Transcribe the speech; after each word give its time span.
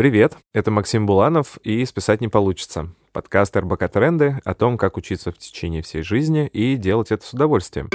Привет, 0.00 0.38
это 0.54 0.70
Максим 0.70 1.04
Буланов 1.04 1.58
и 1.58 1.84
«Списать 1.84 2.22
не 2.22 2.28
получится». 2.28 2.88
Подкаст 3.12 3.54
РБК 3.54 3.90
Тренды 3.92 4.40
о 4.46 4.54
том, 4.54 4.78
как 4.78 4.96
учиться 4.96 5.30
в 5.30 5.36
течение 5.36 5.82
всей 5.82 6.00
жизни 6.00 6.46
и 6.46 6.76
делать 6.76 7.12
это 7.12 7.26
с 7.26 7.34
удовольствием. 7.34 7.90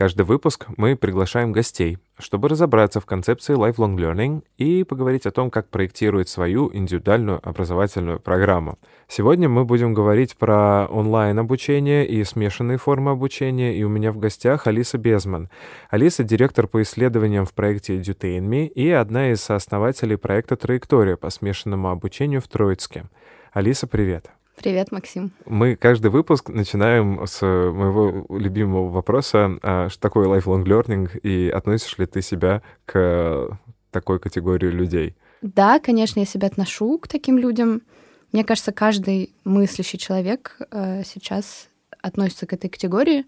Каждый 0.00 0.22
выпуск 0.22 0.64
мы 0.78 0.96
приглашаем 0.96 1.52
гостей, 1.52 1.98
чтобы 2.18 2.48
разобраться 2.48 3.00
в 3.00 3.04
концепции 3.04 3.54
lifelong 3.54 3.96
learning 3.96 4.42
и 4.56 4.82
поговорить 4.82 5.26
о 5.26 5.30
том, 5.30 5.50
как 5.50 5.68
проектировать 5.68 6.30
свою 6.30 6.74
индивидуальную 6.74 7.38
образовательную 7.46 8.18
программу. 8.18 8.78
Сегодня 9.08 9.50
мы 9.50 9.66
будем 9.66 9.92
говорить 9.92 10.38
про 10.38 10.86
онлайн-обучение 10.86 12.08
и 12.08 12.24
смешанные 12.24 12.78
формы 12.78 13.10
обучения, 13.10 13.76
и 13.76 13.82
у 13.82 13.90
меня 13.90 14.10
в 14.10 14.16
гостях 14.16 14.66
Алиса 14.66 14.96
Безман. 14.96 15.50
Алиса— 15.90 16.24
директор 16.24 16.66
по 16.66 16.80
исследованиям 16.80 17.44
в 17.44 17.52
проекте 17.52 17.98
EduTainMe 17.98 18.68
и 18.68 18.88
одна 18.88 19.32
из 19.32 19.42
сооснователей 19.42 20.16
проекта 20.16 20.56
«Траектория» 20.56 21.18
по 21.18 21.28
смешанному 21.28 21.90
обучению 21.90 22.40
в 22.40 22.48
Троицке. 22.48 23.04
Алиса, 23.52 23.86
привет! 23.86 24.30
Привет, 24.60 24.92
Максим. 24.92 25.32
Мы 25.46 25.74
каждый 25.74 26.10
выпуск 26.10 26.50
начинаем 26.50 27.26
с 27.26 27.40
моего 27.40 28.26
любимого 28.28 28.90
вопроса, 28.90 29.58
а 29.62 29.88
что 29.88 29.98
такое 30.02 30.28
lifelong 30.28 30.64
learning, 30.64 31.18
и 31.20 31.48
относишь 31.48 31.96
ли 31.96 32.04
ты 32.04 32.20
себя 32.20 32.60
к 32.84 33.58
такой 33.90 34.20
категории 34.20 34.66
людей? 34.66 35.16
Да, 35.40 35.78
конечно, 35.78 36.20
я 36.20 36.26
себя 36.26 36.48
отношу 36.48 36.98
к 36.98 37.08
таким 37.08 37.38
людям. 37.38 37.80
Мне 38.32 38.44
кажется, 38.44 38.70
каждый 38.70 39.30
мыслящий 39.44 39.98
человек 39.98 40.58
э, 40.70 41.04
сейчас 41.06 41.68
относится 42.02 42.44
к 42.44 42.52
этой 42.52 42.68
категории. 42.68 43.24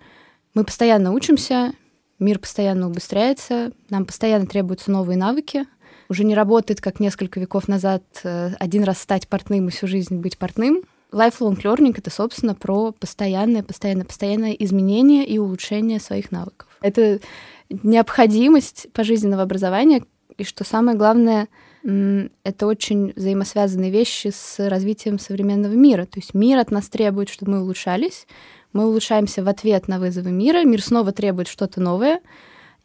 Мы 0.53 0.65
постоянно 0.65 1.13
учимся, 1.13 1.73
мир 2.19 2.41
постоянно 2.41 2.89
убыстряется, 2.89 3.73
нам 3.89 4.05
постоянно 4.05 4.45
требуются 4.45 4.91
новые 4.91 5.17
навыки. 5.17 5.65
Уже 6.11 6.25
не 6.25 6.35
работает, 6.35 6.83
как 6.83 7.01
несколько 7.01 7.41
веков 7.41 7.69
назад, 7.69 8.03
э, 8.23 8.51
один 8.61 8.85
раз 8.85 8.99
стать 8.99 9.29
портным 9.29 9.69
и 9.69 9.71
всю 9.71 9.87
жизнь 9.87 10.17
быть 10.19 10.37
портным. 10.37 10.83
Lifelong 11.13 11.61
learning— 11.63 11.95
это, 11.99 12.11
собственно, 12.11 12.55
про 12.55 12.93
постоянное, 12.93 13.63
постоянное, 13.63 14.07
постоянное 14.07 14.53
изменение 14.53 15.27
и 15.27 15.39
улучшение 15.39 16.01
своих 16.01 16.33
навыков. 16.33 16.69
Это 16.81 17.21
необходимость 17.69 18.89
пожизненного 18.93 19.43
образования, 19.43 20.05
и 20.39 20.45
что 20.45 20.65
самое 20.65 20.97
главное, 20.97 21.49
это 21.85 22.67
очень 22.67 23.13
взаимосвязанные 23.15 23.91
вещи 23.91 24.31
с 24.35 24.69
развитием 24.69 25.19
современного 25.19 25.73
мира. 25.73 26.07
То 26.07 26.19
есть 26.19 26.33
мир 26.33 26.59
от 26.59 26.71
нас 26.71 26.89
требует, 26.89 27.29
чтобы 27.29 27.53
мы 27.53 27.61
улучшались, 27.63 28.27
мы 28.73 28.87
улучшаемся 28.87 29.45
в 29.45 29.49
ответ 29.49 29.89
на 29.89 29.99
вызовы 29.99 30.31
мира, 30.31 30.65
мир 30.65 30.83
снова 30.83 31.13
требует 31.13 31.49
что-то 31.49 31.81
новое, 31.81 32.21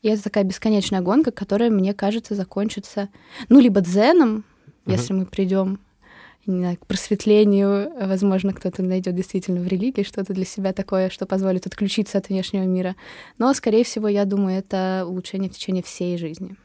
и 0.01 0.09
это 0.09 0.23
такая 0.23 0.43
бесконечная 0.43 1.01
гонка, 1.01 1.31
которая, 1.31 1.69
мне 1.69 1.93
кажется, 1.93 2.35
закончится, 2.35 3.09
ну, 3.49 3.59
либо 3.59 3.81
дзеном, 3.81 4.43
uh-huh. 4.85 4.91
если 4.91 5.13
мы 5.13 5.25
придем 5.25 5.79
не 6.47 6.59
знаю, 6.59 6.77
к 6.77 6.85
просветлению. 6.87 7.91
Возможно, 8.07 8.53
кто-то 8.53 8.81
найдет 8.83 9.15
действительно 9.15 9.61
в 9.61 9.67
религии 9.67 10.03
что-то 10.03 10.33
для 10.33 10.45
себя 10.45 10.73
такое, 10.73 11.09
что 11.09 11.25
позволит 11.25 11.67
отключиться 11.67 12.17
от 12.17 12.29
внешнего 12.29 12.63
мира. 12.63 12.95
Но, 13.37 13.53
скорее 13.53 13.83
всего, 13.83 14.07
я 14.07 14.25
думаю, 14.25 14.59
это 14.59 15.05
улучшение 15.07 15.49
в 15.49 15.53
течение 15.53 15.83
всей 15.83 16.17
жизни. 16.17 16.55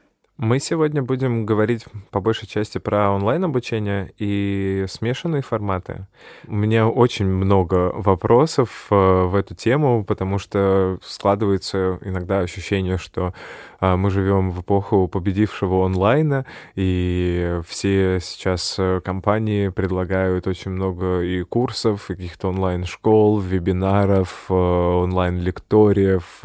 Мы 0.42 0.58
сегодня 0.58 1.02
будем 1.02 1.46
говорить 1.46 1.84
по 2.10 2.18
большей 2.20 2.48
части 2.48 2.78
про 2.78 3.12
онлайн-обучение 3.12 4.12
и 4.18 4.86
смешанные 4.88 5.40
форматы. 5.40 6.08
У 6.48 6.56
меня 6.56 6.88
очень 6.88 7.26
много 7.26 7.92
вопросов 7.94 8.88
э, 8.90 8.94
в 8.96 9.36
эту 9.36 9.54
тему, 9.54 10.04
потому 10.04 10.40
что 10.40 10.98
складывается 11.04 12.00
иногда 12.02 12.40
ощущение, 12.40 12.98
что 12.98 13.34
э, 13.80 13.94
мы 13.94 14.10
живем 14.10 14.50
в 14.50 14.62
эпоху 14.62 15.06
победившего 15.06 15.86
онлайна, 15.86 16.44
и 16.74 17.60
все 17.64 18.18
сейчас 18.20 18.74
э, 18.80 19.00
компании 19.04 19.68
предлагают 19.68 20.48
очень 20.48 20.72
много 20.72 21.20
и 21.20 21.44
курсов, 21.44 22.10
и 22.10 22.16
каких-то 22.16 22.48
онлайн-школ, 22.48 23.38
вебинаров, 23.38 24.50
онлайн-лекториев, 24.50 26.42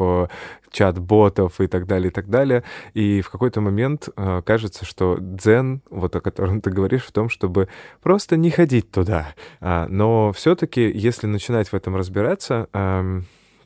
чат-ботов 0.70 1.60
и 1.60 1.66
так 1.66 1.86
далее, 1.86 2.10
и 2.10 2.12
так 2.12 2.28
далее. 2.28 2.64
И 2.94 3.20
в 3.20 3.30
какой-то 3.30 3.60
момент 3.60 4.08
э, 4.16 4.42
кажется, 4.44 4.84
что 4.84 5.16
дзен, 5.20 5.82
вот 5.90 6.14
о 6.16 6.20
котором 6.20 6.60
ты 6.60 6.70
говоришь, 6.70 7.04
в 7.04 7.12
том, 7.12 7.28
чтобы 7.28 7.68
просто 8.02 8.36
не 8.36 8.50
ходить 8.50 8.90
туда. 8.90 9.34
А, 9.60 9.86
но 9.88 10.32
все-таки, 10.32 10.90
если 10.90 11.26
начинать 11.26 11.68
в 11.68 11.74
этом 11.74 11.96
разбираться, 11.96 12.68
э, 12.72 13.22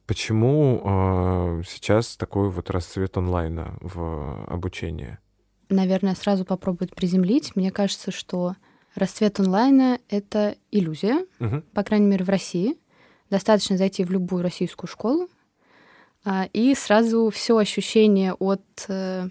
почему 0.06 0.82
э, 0.84 1.62
сейчас 1.68 2.16
такой 2.16 2.50
вот 2.50 2.70
расцвет 2.70 3.16
онлайна 3.16 3.76
в 3.80 4.44
обучении? 4.48 5.18
Наверное, 5.68 6.14
сразу 6.14 6.44
попробовать 6.44 6.94
приземлить. 6.94 7.56
Мне 7.56 7.70
кажется, 7.70 8.10
что 8.10 8.56
расцвет 8.94 9.40
онлайна— 9.40 9.98
это 10.08 10.56
иллюзия, 10.70 11.24
угу. 11.40 11.62
по 11.72 11.82
крайней 11.82 12.06
мере, 12.06 12.24
в 12.24 12.28
России. 12.28 12.76
Достаточно 13.30 13.78
зайти 13.78 14.04
в 14.04 14.10
любую 14.10 14.42
российскую 14.42 14.88
школу, 14.90 15.28
и 16.52 16.74
сразу 16.74 17.30
все 17.30 17.56
ощущение 17.56 18.34
от 18.34 18.62
э, 18.88 19.28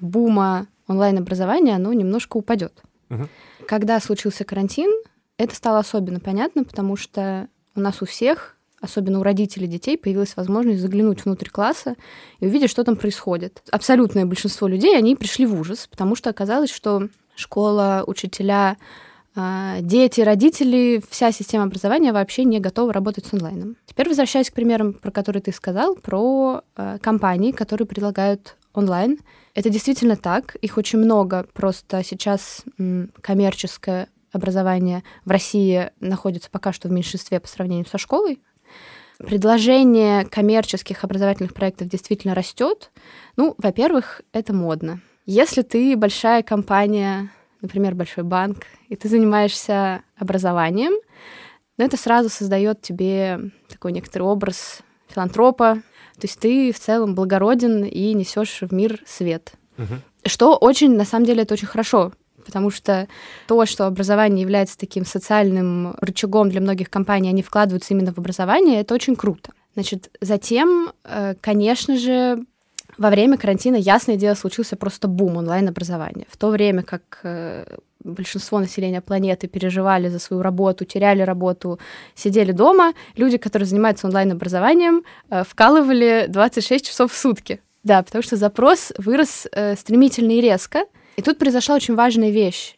бума 0.00 0.66
онлайн-образования, 0.86 1.76
оно 1.76 1.92
немножко 1.92 2.36
упадет. 2.36 2.82
Угу. 3.10 3.28
Когда 3.68 4.00
случился 4.00 4.44
карантин, 4.44 4.90
это 5.36 5.54
стало 5.54 5.78
особенно 5.78 6.20
понятно, 6.20 6.64
потому 6.64 6.96
что 6.96 7.48
у 7.74 7.80
нас 7.80 8.02
у 8.02 8.06
всех, 8.06 8.56
особенно 8.80 9.20
у 9.20 9.22
родителей 9.22 9.66
детей, 9.66 9.96
появилась 9.96 10.36
возможность 10.36 10.80
заглянуть 10.80 11.24
внутрь 11.24 11.48
класса 11.48 11.96
и 12.40 12.46
увидеть, 12.46 12.70
что 12.70 12.84
там 12.84 12.96
происходит. 12.96 13.62
Абсолютное 13.70 14.26
большинство 14.26 14.66
людей, 14.66 14.96
они 14.96 15.16
пришли 15.16 15.46
в 15.46 15.58
ужас, 15.58 15.86
потому 15.90 16.16
что 16.16 16.30
оказалось, 16.30 16.70
что 16.70 17.08
школа, 17.36 18.04
учителя, 18.06 18.70
а, 18.70 18.76
дети, 19.34 20.20
родители, 20.20 21.02
вся 21.08 21.30
система 21.32 21.64
образования 21.64 22.12
вообще 22.12 22.44
не 22.44 22.58
готова 22.58 22.92
работать 22.92 23.26
с 23.26 23.32
онлайном. 23.32 23.76
Теперь 23.86 24.08
возвращаясь 24.08 24.50
к 24.50 24.54
примерам, 24.54 24.92
про 24.92 25.10
которые 25.10 25.42
ты 25.42 25.52
сказал, 25.52 25.94
про 25.94 26.62
э, 26.76 26.98
компании, 27.00 27.52
которые 27.52 27.86
предлагают 27.86 28.56
онлайн. 28.74 29.18
Это 29.54 29.70
действительно 29.70 30.16
так, 30.16 30.56
их 30.56 30.76
очень 30.76 30.98
много, 30.98 31.46
просто 31.52 32.02
сейчас 32.04 32.62
м, 32.78 33.10
коммерческое 33.20 34.08
образование 34.32 35.02
в 35.24 35.30
России 35.30 35.90
находится 36.00 36.50
пока 36.50 36.72
что 36.72 36.88
в 36.88 36.92
меньшинстве 36.92 37.40
по 37.40 37.48
сравнению 37.48 37.86
со 37.86 37.98
школой. 37.98 38.40
Предложение 39.18 40.24
коммерческих 40.24 41.04
образовательных 41.04 41.52
проектов 41.52 41.88
действительно 41.88 42.34
растет. 42.34 42.90
Ну, 43.36 43.54
во-первых, 43.58 44.22
это 44.32 44.54
модно. 44.54 45.00
Если 45.26 45.62
ты 45.62 45.94
большая 45.96 46.42
компания 46.42 47.30
например, 47.62 47.94
большой 47.94 48.24
банк, 48.24 48.64
и 48.88 48.96
ты 48.96 49.08
занимаешься 49.08 50.02
образованием, 50.16 50.92
но 51.78 51.84
это 51.84 51.96
сразу 51.96 52.28
создает 52.28 52.82
тебе 52.82 53.40
такой 53.68 53.92
некоторый 53.92 54.22
образ 54.24 54.80
филантропа. 55.08 55.76
То 56.18 56.26
есть 56.26 56.38
ты 56.38 56.72
в 56.72 56.78
целом 56.78 57.14
благороден 57.14 57.84
и 57.84 58.12
несешь 58.12 58.60
в 58.60 58.72
мир 58.72 59.00
свет. 59.06 59.52
Угу. 59.78 59.94
Что 60.26 60.56
очень, 60.56 60.94
на 60.94 61.04
самом 61.04 61.24
деле, 61.24 61.42
это 61.42 61.54
очень 61.54 61.66
хорошо, 61.66 62.12
потому 62.44 62.70
что 62.70 63.08
то, 63.46 63.64
что 63.64 63.86
образование 63.86 64.42
является 64.42 64.76
таким 64.76 65.06
социальным 65.06 65.94
рычагом 66.00 66.50
для 66.50 66.60
многих 66.60 66.90
компаний, 66.90 67.30
они 67.30 67.42
вкладываются 67.42 67.94
именно 67.94 68.12
в 68.12 68.18
образование, 68.18 68.80
это 68.80 68.94
очень 68.94 69.16
круто. 69.16 69.52
Значит, 69.74 70.10
затем, 70.20 70.92
э, 71.04 71.34
конечно 71.40 71.96
же, 71.96 72.44
во 73.00 73.08
время 73.08 73.38
карантина, 73.38 73.76
ясное 73.76 74.16
дело, 74.16 74.34
случился 74.34 74.76
просто 74.76 75.08
бум 75.08 75.38
онлайн-образования. 75.38 76.26
В 76.28 76.36
то 76.36 76.50
время 76.50 76.82
как 76.82 77.20
э, 77.22 77.78
большинство 78.04 78.58
населения 78.58 79.00
планеты 79.00 79.48
переживали 79.48 80.10
за 80.10 80.18
свою 80.18 80.42
работу, 80.42 80.84
теряли 80.84 81.22
работу, 81.22 81.78
сидели 82.14 82.52
дома, 82.52 82.92
люди, 83.16 83.38
которые 83.38 83.66
занимаются 83.66 84.06
онлайн-образованием, 84.06 85.02
э, 85.30 85.44
вкалывали 85.44 86.26
26 86.28 86.86
часов 86.86 87.10
в 87.12 87.16
сутки. 87.16 87.62
Да, 87.84 88.02
потому 88.02 88.22
что 88.22 88.36
запрос 88.36 88.92
вырос 88.98 89.48
э, 89.50 89.76
стремительно 89.76 90.32
и 90.32 90.42
резко. 90.42 90.84
И 91.16 91.22
тут 91.22 91.38
произошла 91.38 91.76
очень 91.76 91.94
важная 91.94 92.30
вещь. 92.30 92.76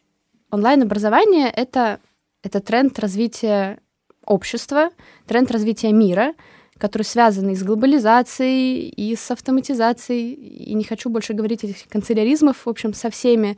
Онлайн-образование— 0.51 1.49
это, 1.53 1.99
это 2.43 2.61
тренд 2.61 2.97
развития 2.97 3.79
общества, 4.25 4.91
тренд 5.27 5.51
развития 5.51 5.91
мира— 5.91 6.33
которые 6.83 7.05
связаны 7.05 7.53
и 7.53 7.55
с 7.55 7.63
глобализацией, 7.63 8.89
и 8.89 9.15
с 9.15 9.31
автоматизацией, 9.31 10.33
и 10.33 10.73
не 10.73 10.83
хочу 10.83 11.09
больше 11.09 11.31
говорить 11.31 11.63
этих 11.63 11.87
канцеляризмов, 11.87 12.65
в 12.65 12.69
общем, 12.69 12.93
со 12.93 13.09
всеми. 13.09 13.57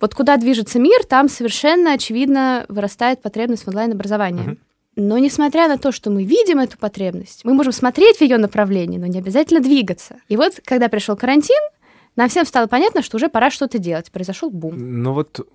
Вот 0.00 0.12
куда 0.16 0.36
движется 0.36 0.80
мир, 0.80 1.04
там 1.04 1.28
совершенно 1.28 1.92
очевидно 1.92 2.66
вырастает 2.68 3.22
потребность 3.22 3.62
в 3.62 3.68
онлайн-образовании. 3.68 4.44
Uh-huh. 4.44 4.58
Но 4.96 5.18
несмотря 5.18 5.68
на 5.68 5.78
то, 5.78 5.92
что 5.92 6.10
мы 6.10 6.24
видим 6.24 6.58
эту 6.58 6.78
потребность, 6.78 7.44
мы 7.44 7.54
можем 7.54 7.72
смотреть 7.72 8.16
в 8.16 8.22
ее 8.22 8.38
направлении, 8.38 8.98
но 8.98 9.06
не 9.06 9.20
обязательно 9.20 9.60
двигаться. 9.60 10.16
И 10.28 10.36
вот, 10.36 10.60
когда 10.64 10.88
пришел 10.88 11.14
карантин, 11.14 11.62
нам 12.16 12.28
всем 12.28 12.44
стало 12.44 12.66
понятно, 12.66 13.02
что 13.02 13.18
уже 13.18 13.28
пора 13.28 13.52
что-то 13.52 13.78
делать. 13.78 14.10
Произошел 14.10 14.50
бум. 14.50 14.74
Ну 14.76 15.12
вот 15.12 15.46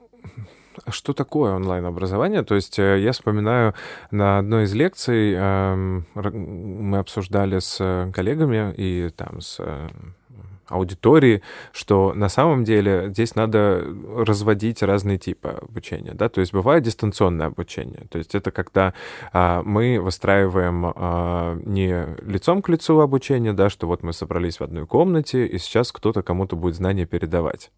что 0.90 1.14
такое 1.14 1.56
онлайн-образование? 1.56 2.44
То 2.44 2.56
есть 2.56 2.80
э, 2.80 3.00
я 3.00 3.12
вспоминаю 3.12 3.74
на 4.12 4.40
одной 4.40 4.66
из 4.66 4.74
лекций 4.74 5.34
эм, 5.34 6.06
мы 6.16 6.98
обсуждали 6.98 7.60
с 7.60 8.12
коллегами 8.14 8.74
и 8.76 9.10
там 9.16 9.42
с 9.42 9.58
э, 9.60 9.90
аудитории, 10.68 11.42
что 11.72 12.14
на 12.14 12.30
самом 12.30 12.64
деле 12.64 13.10
здесь 13.10 13.36
надо 13.36 13.86
разводить 14.16 14.82
разные 14.82 15.18
типы 15.18 15.50
обучения, 15.50 16.14
да, 16.14 16.30
то 16.30 16.42
есть 16.42 16.54
бывает 16.54 16.84
дистанционное 16.84 17.48
обучение, 17.48 18.06
то 18.10 18.18
есть 18.18 18.36
это 18.36 18.52
когда 18.52 18.94
а, 19.32 19.62
мы 19.64 20.00
выстраиваем 20.00 20.94
а, 20.96 21.56
не 21.64 22.16
лицом 22.22 22.62
к 22.62 22.70
лицу 22.70 23.00
обучение, 23.00 23.54
да, 23.54 23.70
что 23.70 23.88
вот 23.88 24.04
мы 24.04 24.14
собрались 24.14 24.60
в 24.60 24.64
одной 24.64 24.86
комнате, 24.88 25.46
и 25.46 25.58
сейчас 25.58 25.92
кто-то 25.92 26.24
кому-то 26.24 26.56
будет 26.56 26.76
знания 26.76 27.06
передавать. 27.06 27.72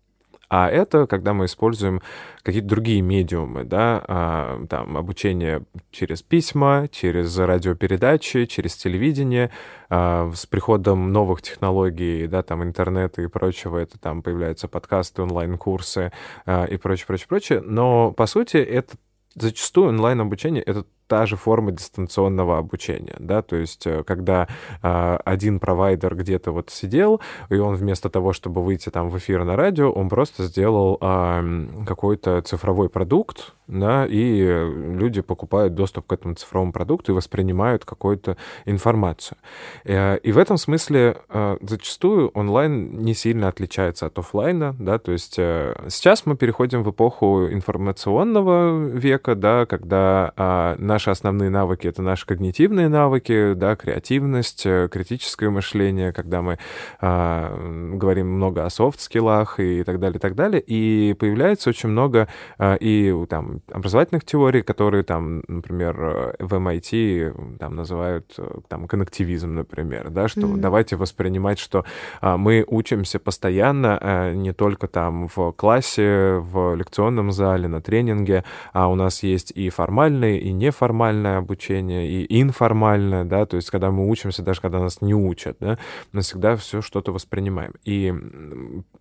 А 0.49 0.69
это 0.69 1.07
когда 1.07 1.33
мы 1.33 1.45
используем 1.45 2.01
какие-то 2.43 2.67
другие 2.67 3.01
медиумы, 3.01 3.63
да, 3.63 4.03
а, 4.07 4.65
там, 4.69 4.97
обучение 4.97 5.63
через 5.91 6.21
письма, 6.21 6.87
через 6.91 7.37
радиопередачи, 7.37 8.45
через 8.45 8.75
телевидение, 8.75 9.51
а, 9.89 10.31
с 10.33 10.45
приходом 10.45 11.11
новых 11.11 11.41
технологий, 11.41 12.27
да, 12.27 12.43
там, 12.43 12.63
интернета 12.63 13.21
и 13.21 13.27
прочего, 13.27 13.77
это 13.77 13.97
там 13.99 14.21
появляются 14.21 14.67
подкасты, 14.67 15.21
онлайн-курсы 15.23 16.11
а, 16.45 16.65
и 16.65 16.77
прочее, 16.77 17.07
прочее, 17.07 17.27
прочее. 17.27 17.61
Но, 17.61 18.11
по 18.11 18.25
сути, 18.27 18.57
это 18.57 18.95
зачастую 19.35 19.89
онлайн-обучение— 19.89 20.63
это 20.65 20.85
та 21.07 21.25
же 21.25 21.35
форма 21.35 21.71
дистанционного 21.71 22.57
обучения, 22.57 23.15
да, 23.19 23.41
то 23.41 23.55
есть 23.55 23.85
э, 23.87 24.03
когда 24.03 24.47
э, 24.81 25.17
один 25.25 25.59
провайдер 25.59 26.15
где-то 26.15 26.51
вот 26.51 26.69
сидел, 26.69 27.21
и 27.49 27.57
он 27.57 27.75
вместо 27.75 28.09
того, 28.09 28.33
чтобы 28.33 28.63
выйти 28.63 28.89
там 28.89 29.09
в 29.09 29.17
эфир 29.17 29.43
на 29.43 29.55
радио, 29.55 29.91
он 29.91 30.09
просто 30.09 30.43
сделал 30.43 30.97
э, 31.01 31.67
какой-то 31.85 32.41
цифровой 32.41 32.89
продукт, 32.89 33.53
да, 33.67 34.05
и 34.05 34.43
люди 34.43 35.21
покупают 35.21 35.73
доступ 35.73 36.07
к 36.07 36.13
этому 36.13 36.35
цифровому 36.35 36.71
продукту 36.71 37.11
и 37.11 37.15
воспринимают 37.15 37.85
какую-то 37.85 38.37
информацию. 38.65 39.37
Э, 39.83 40.17
и 40.17 40.31
в 40.31 40.37
этом 40.37 40.57
смысле 40.57 41.17
э, 41.29 41.57
зачастую 41.61 42.29
онлайн 42.29 43.01
не 43.01 43.13
сильно 43.13 43.47
отличается 43.47 44.05
от 44.05 44.17
офлайна, 44.19 44.75
да, 44.79 44.99
то 44.99 45.11
есть 45.11 45.35
э, 45.37 45.75
сейчас 45.89 46.25
мы 46.25 46.35
переходим 46.35 46.83
в 46.83 46.91
эпоху 46.91 47.47
информационного 47.47 48.87
века, 48.87 49.35
да, 49.35 49.65
когда 49.65 50.33
на 50.77 50.94
наши 50.95 51.11
основные 51.11 51.49
навыки— 51.49 51.87
это 51.89 52.01
наши 52.01 52.25
когнитивные 52.25 52.87
навыки, 52.87 53.53
да, 53.53 53.75
креативность, 53.75 54.65
э, 54.65 54.87
критическое 54.89 55.49
мышление, 55.49 56.13
когда 56.13 56.41
мы 56.41 56.57
э, 57.01 57.97
говорим 57.97 58.29
много 58.29 58.65
о 58.65 58.69
софт-скиллах 58.69 59.59
и 59.59 59.83
так 59.83 59.99
далее, 59.99 60.15
и 60.15 60.19
так 60.21 60.35
далее. 60.35 60.61
И 60.61 61.13
появляется 61.19 61.69
очень 61.69 61.89
много 61.89 62.29
э, 62.59 62.77
и 62.79 63.13
там 63.27 63.59
образовательных 63.69 64.23
теорий, 64.23 64.61
которые 64.61 65.03
там, 65.03 65.43
например, 65.49 66.35
в 66.39 66.53
MIT 66.53 67.57
там 67.59 67.75
называют 67.75 68.33
э, 68.37 68.59
там 68.69 68.87
коннективизм, 68.87 69.53
например, 69.53 70.11
да, 70.11 70.29
что 70.29 70.41
mm-hmm. 70.41 70.57
давайте 70.57 70.95
воспринимать, 70.95 71.59
что 71.59 71.83
э, 72.21 72.37
мы 72.37 72.63
учимся 72.65 73.19
постоянно, 73.19 73.99
э, 74.01 74.33
не 74.33 74.53
только 74.53 74.87
там 74.87 75.27
в 75.27 75.51
классе, 75.51 76.37
в 76.39 76.73
лекционном 76.75 77.33
зале, 77.33 77.67
на 77.67 77.81
тренинге, 77.81 78.45
а 78.71 78.87
у 78.87 78.95
нас 78.95 79.23
есть 79.23 79.51
и 79.51 79.69
формальные, 79.69 80.39
и 80.39 80.53
неформальные 80.53 80.84
формальное 80.85 81.37
обучение 81.39 82.07
и 82.07 82.41
информальное, 82.41 83.23
да, 83.23 83.47
то 83.47 83.55
есть 83.55 83.71
когда 83.71 83.89
мы 83.89 84.07
учимся, 84.07 84.43
даже 84.43 84.61
когда 84.61 84.79
нас 84.79 85.01
не 85.01 85.15
учат, 85.15 85.57
да, 85.59 85.79
мы 86.11 86.21
всегда 86.21 86.55
все 86.55 86.83
что-то 86.83 87.11
воспринимаем. 87.11 87.73
И 87.85 88.13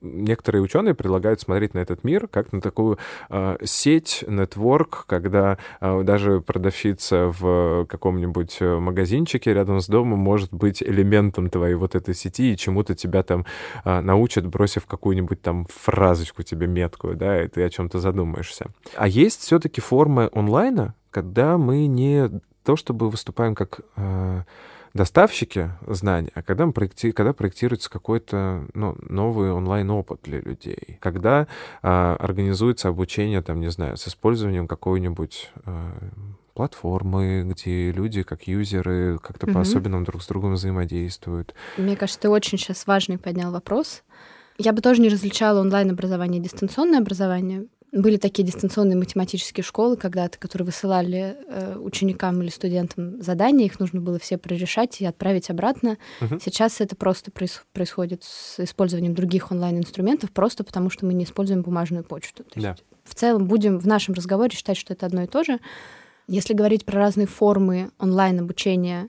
некоторые 0.01 0.63
ученые 0.63 0.95
предлагают 0.95 1.43
смотреть 1.43 1.75
на 1.75 1.81
этот 1.81 2.03
мир 2.03 2.27
как 2.27 2.55
на 2.55 2.63
такую 2.63 2.99
э, 3.29 3.59
сеть, 3.65 4.25
нетворк, 4.27 5.05
когда 5.07 5.59
э, 5.83 6.03
даже 6.05 6.41
продавщица 6.41 7.31
в 7.39 7.85
каком-нибудь 7.85 8.61
магазинчике 8.61 9.53
рядом 9.53 9.83
с 9.83 9.87
домом 9.87 10.21
может 10.21 10.55
быть 10.55 10.83
элементом 10.83 11.51
твоей 11.51 11.75
вот 11.75 11.95
этой 11.95 12.15
сети 12.15 12.55
и 12.55 12.57
чему-то 12.57 12.95
тебя 12.95 13.23
там 13.23 13.45
э, 13.85 14.01
научат, 14.01 14.47
бросив 14.47 14.87
какую-нибудь 14.87 15.43
там 15.43 15.67
фразочку 15.69 16.43
тебе 16.43 16.67
меткую, 16.67 17.15
да, 17.15 17.43
и 17.43 17.49
ты 17.49 17.63
о 17.63 17.69
чем-то 17.69 17.99
задумаешься. 17.99 18.71
А 18.97 19.07
есть 19.07 19.43
все-таки 19.43 19.83
формы 19.83 20.31
онлайна, 20.33 20.95
когда 21.14 21.58
мы 21.58 21.87
не 21.87 22.28
то 22.64 22.75
чтобы 22.75 23.08
выступаем 23.08 23.55
как 23.55 23.81
э, 23.94 24.43
доставщики 24.93 25.70
знаний, 25.87 26.31
а 26.34 26.43
когда, 26.43 26.66
мы 26.66 26.72
проекти... 26.72 27.12
когда 27.12 27.32
проектируется 27.32 27.88
какой-то 27.88 28.66
ну, 28.75 28.96
новый 29.00 29.52
онлайн-опыт 29.52 30.22
для 30.25 30.40
людей, 30.40 30.99
когда 30.99 31.46
э, 31.82 31.88
организуется 32.19 32.88
обучение, 32.88 33.43
там, 33.43 33.61
не 33.61 33.70
знаю, 33.70 33.96
с 33.96 34.08
использованием 34.08 34.66
какой-нибудь 34.66 35.52
э, 35.66 35.90
платформы, 36.52 37.44
где 37.44 37.93
люди, 37.93 38.25
как 38.25 38.49
юзеры, 38.49 39.19
как-то 39.19 39.46
угу. 39.46 39.55
по-особенному 39.55 40.05
друг 40.05 40.20
с 40.20 40.26
другом 40.26 40.55
взаимодействуют. 40.55 41.55
Мне 41.78 41.94
кажется, 41.94 42.22
ты 42.22 42.28
очень 42.28 42.58
сейчас 42.58 42.88
важный 42.88 43.19
поднял 43.19 43.52
вопрос. 43.52 44.02
Я 44.58 44.72
бы 44.72 44.82
тоже 44.82 45.00
не 45.00 45.08
различала 45.08 45.61
онлайн-образование 45.61 46.40
и 46.40 46.44
дистанционное 46.44 46.99
образование. 46.99 47.66
Были 47.94 48.17
такие 48.17 48.44
дистанционные 48.44 48.96
математические 48.96 49.62
школы 49.62 49.96
когда-то, 49.96 50.37
которые 50.37 50.67
высылали 50.67 51.37
э, 51.46 51.79
ученикам 51.79 52.43
или 52.43 52.50
студентам 52.50 53.23
задания, 53.23 53.67
их 53.67 53.79
нужно 53.79 54.00
было 54.00 54.19
все 54.19 54.37
прорешать 54.37 55.00
и 55.00 55.06
отправить 55.06 55.49
обратно. 55.49 55.96
Угу. 56.20 56.41
Сейчас 56.44 56.81
это 56.81 56.96
просто 56.96 57.31
проис- 57.31 57.62
происходит 57.73 58.25
с 58.25 58.58
использованием 58.58 59.14
других 59.14 59.52
онлайн-инструментов, 59.52 60.32
просто 60.32 60.64
потому 60.64 60.91
что 60.91 61.06
мы 61.06 61.14
не 61.14 61.23
используем 61.23 61.62
бумажную 61.62 62.02
почту. 62.02 62.43
То 62.43 62.61
да. 62.61 62.70
есть 62.70 62.82
в 63.05 63.14
целом 63.14 63.46
будем 63.46 63.79
в 63.79 63.87
нашем 63.87 64.14
разговоре 64.14 64.50
считать, 64.50 64.76
что 64.76 64.93
это 64.93 65.06
одно 65.06 65.23
и 65.23 65.26
то 65.29 65.44
же. 65.44 65.61
Если 66.26 66.52
говорить 66.52 66.85
про 66.85 66.99
разные 66.99 67.29
формы 67.29 67.90
онлайн-обучения, 68.00 69.08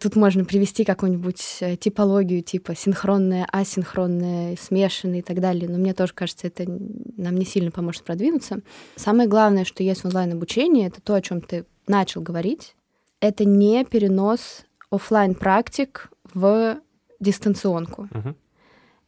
Тут 0.00 0.16
можно 0.16 0.44
привести 0.44 0.84
какую-нибудь 0.84 1.58
э, 1.60 1.76
типологию 1.76 2.42
типа 2.42 2.74
синхронная, 2.74 3.46
асинхронная, 3.50 4.56
смешанная 4.60 5.20
и 5.20 5.22
так 5.22 5.40
далее. 5.40 5.68
Но 5.68 5.78
мне 5.78 5.94
тоже 5.94 6.12
кажется, 6.12 6.46
это 6.46 6.64
нам 6.66 7.36
не 7.36 7.44
сильно 7.44 7.70
поможет 7.70 8.02
продвинуться. 8.02 8.60
Самое 8.96 9.28
главное, 9.28 9.64
что 9.64 9.82
есть 9.82 10.02
в 10.02 10.06
онлайн-обучении, 10.06 10.86
это 10.86 11.00
то, 11.00 11.14
о 11.14 11.22
чем 11.22 11.40
ты 11.40 11.66
начал 11.86 12.20
говорить. 12.20 12.74
Это 13.20 13.44
не 13.44 13.84
перенос 13.84 14.64
офлайн 14.90 15.34
практик 15.34 16.10
в 16.34 16.78
дистанционку. 17.20 18.08
Uh-huh. 18.10 18.34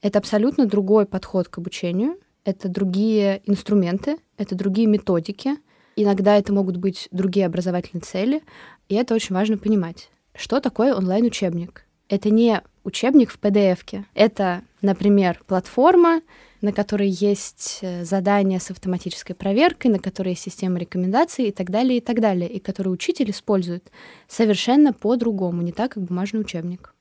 Это 0.00 0.18
абсолютно 0.18 0.66
другой 0.66 1.06
подход 1.06 1.48
к 1.48 1.58
обучению. 1.58 2.18
Это 2.44 2.68
другие 2.68 3.42
инструменты, 3.44 4.18
это 4.38 4.54
другие 4.54 4.86
методики. 4.86 5.56
Иногда 5.96 6.36
это 6.36 6.52
могут 6.52 6.76
быть 6.76 7.08
другие 7.10 7.44
образовательные 7.46 8.02
цели, 8.02 8.42
и 8.88 8.94
это 8.94 9.14
очень 9.14 9.34
важно 9.34 9.58
понимать. 9.58 10.10
Что 10.38 10.60
такое 10.60 10.94
онлайн-учебник? 10.94 11.84
Это 12.08 12.30
не 12.30 12.62
учебник 12.84 13.32
в 13.32 13.40
PDF. 13.40 13.78
-ке. 13.84 14.04
Это, 14.14 14.62
например, 14.82 15.42
платформа, 15.48 16.22
на 16.60 16.72
которой 16.72 17.08
есть 17.08 17.80
э, 17.82 18.04
задания 18.04 18.60
с 18.60 18.70
автоматической 18.70 19.34
проверкой, 19.34 19.90
на 19.90 19.98
которой 19.98 20.30
есть 20.30 20.42
система 20.42 20.78
рекомендаций 20.78 21.48
и 21.48 21.50
так 21.50 21.70
далее, 21.70 21.98
и 21.98 22.00
так 22.00 22.20
далее, 22.20 22.48
и 22.48 22.60
которую 22.60 22.94
учитель 22.94 23.30
использует 23.30 23.90
совершенно 24.28 24.92
по-другому, 24.92 25.62
не 25.62 25.72
так, 25.72 25.94
как 25.94 26.04
бумажный 26.04 26.40
учебник. 26.40 26.94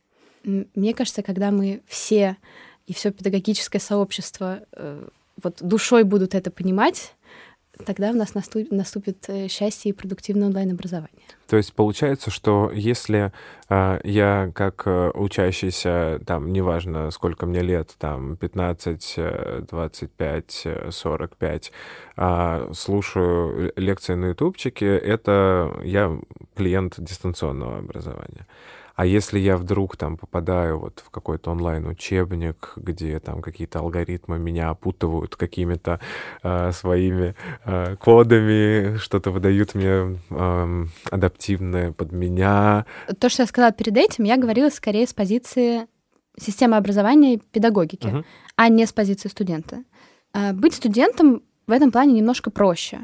Мне 0.43 0.95
кажется, 0.95 1.21
когда 1.21 1.51
мы 1.51 1.81
все 1.85 2.37
и 2.87 2.93
все 2.93 3.11
педагогическое 3.11 3.79
сообщество 3.79 4.61
э, 4.71 5.07
вот 5.43 5.57
душой 5.61 6.03
будут 6.03 6.33
это 6.33 6.49
понимать, 6.49 7.13
тогда 7.85 8.11
у 8.11 8.13
нас 8.13 8.33
наступит 8.33 9.29
э, 9.29 9.47
счастье 9.47 9.89
и 9.89 9.93
продуктивное 9.93 10.47
онлайн-образование. 10.47 11.21
То 11.47 11.55
есть 11.55 11.73
получается, 11.73 12.29
что 12.29 12.71
если 12.73 13.31
э, 13.69 13.99
я 14.03 14.51
как 14.53 14.83
э, 14.85 15.11
учащийся, 15.13 16.19
там, 16.25 16.51
неважно, 16.51 17.09
сколько 17.11 17.45
мне 17.45 17.61
лет, 17.61 17.95
там, 17.97 18.35
15, 18.35 19.15
25, 19.69 20.67
45, 20.89 21.71
э, 22.17 22.69
слушаю 22.73 23.71
лекции 23.77 24.15
на 24.15 24.27
ютубчике, 24.27 24.97
это 24.97 25.79
я 25.83 26.19
клиент 26.55 26.95
дистанционного 26.97 27.77
образования. 27.77 28.45
А 28.97 29.05
если 29.05 29.37
я 29.37 29.57
вдруг 29.57 29.95
там 29.95 30.17
попадаю 30.17 30.79
вот 30.79 31.03
в 31.05 31.11
какой-то 31.11 31.51
онлайн-учебник, 31.51 32.73
где 32.77 33.19
там 33.19 33.43
какие-то 33.43 33.77
алгоритмы 33.77 34.39
меня 34.39 34.69
опутывают 34.71 35.35
какими-то 35.35 35.99
э, 36.41 36.71
своими 36.71 37.35
э, 37.63 37.95
кодами, 37.97 38.97
что-то 38.97 39.29
выдают 39.29 39.75
мне 39.75 40.19
э, 40.31 40.85
адаптивное 41.11 41.91
под 41.91 42.11
меня. 42.11 42.87
То, 43.19 43.29
что 43.29 43.43
я 43.43 43.47
сказала 43.47 43.71
перед 43.71 43.95
этим, 43.95 44.23
я 44.23 44.35
говорила 44.35 44.69
скорее 44.71 45.05
с 45.05 45.13
позиции 45.13 45.85
системы 46.35 46.75
образования 46.75 47.35
и 47.35 47.37
педагогики, 47.37 48.07
uh-huh. 48.07 48.25
а 48.55 48.67
не 48.67 48.87
с 48.87 48.93
позиции 48.93 49.29
студента. 49.29 49.83
Быть 50.53 50.73
студентом 50.73 51.43
в 51.67 51.71
этом 51.71 51.91
плане 51.91 52.13
немножко 52.13 52.49
проще. 52.49 53.01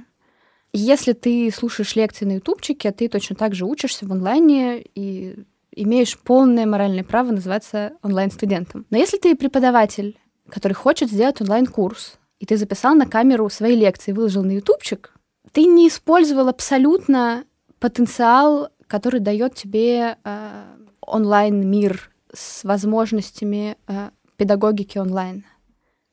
Если 0.71 1.13
ты 1.13 1.51
слушаешь 1.51 1.95
лекции 1.95 2.25
на 2.25 2.33
ютубчике, 2.33 2.91
ты 2.91 3.07
точно 3.09 3.35
так 3.35 3.53
же 3.53 3.65
учишься 3.65 4.07
в 4.07 4.12
онлайне 4.12 4.83
и 4.95 5.45
имеешь 5.75 6.18
полное 6.18 6.65
моральное 6.65 7.03
право 7.03 7.32
называться 7.32 7.94
онлайн-студентом. 8.01 8.86
Но 8.89 8.98
если 8.98 9.18
ты 9.18 9.36
преподаватель, 9.36 10.18
который 10.50 10.74
хочет 10.74 11.10
сделать 11.10 11.42
онлайн-курс, 11.42 12.20
и 12.39 12.46
ты 12.46 12.58
записал 12.58 12.96
на 12.96 13.06
камеру 13.06 13.50
свои 13.50 13.75
лекции, 13.75 14.12
выложил 14.12 14.44
на 14.44 14.51
ютубчик, 14.51 15.13
ты 15.51 15.65
не 15.65 15.88
использовал 15.88 16.48
абсолютно 16.48 17.46
потенциал, 17.80 18.70
который 18.88 19.20
дает 19.20 19.56
тебе 19.56 20.18
э, 20.24 20.63
онлайн-мир 21.01 22.12
с 22.34 22.63
возможностями 22.63 23.77
э, 23.88 24.10
педагогики 24.38 24.98
онлайн. 24.98 25.46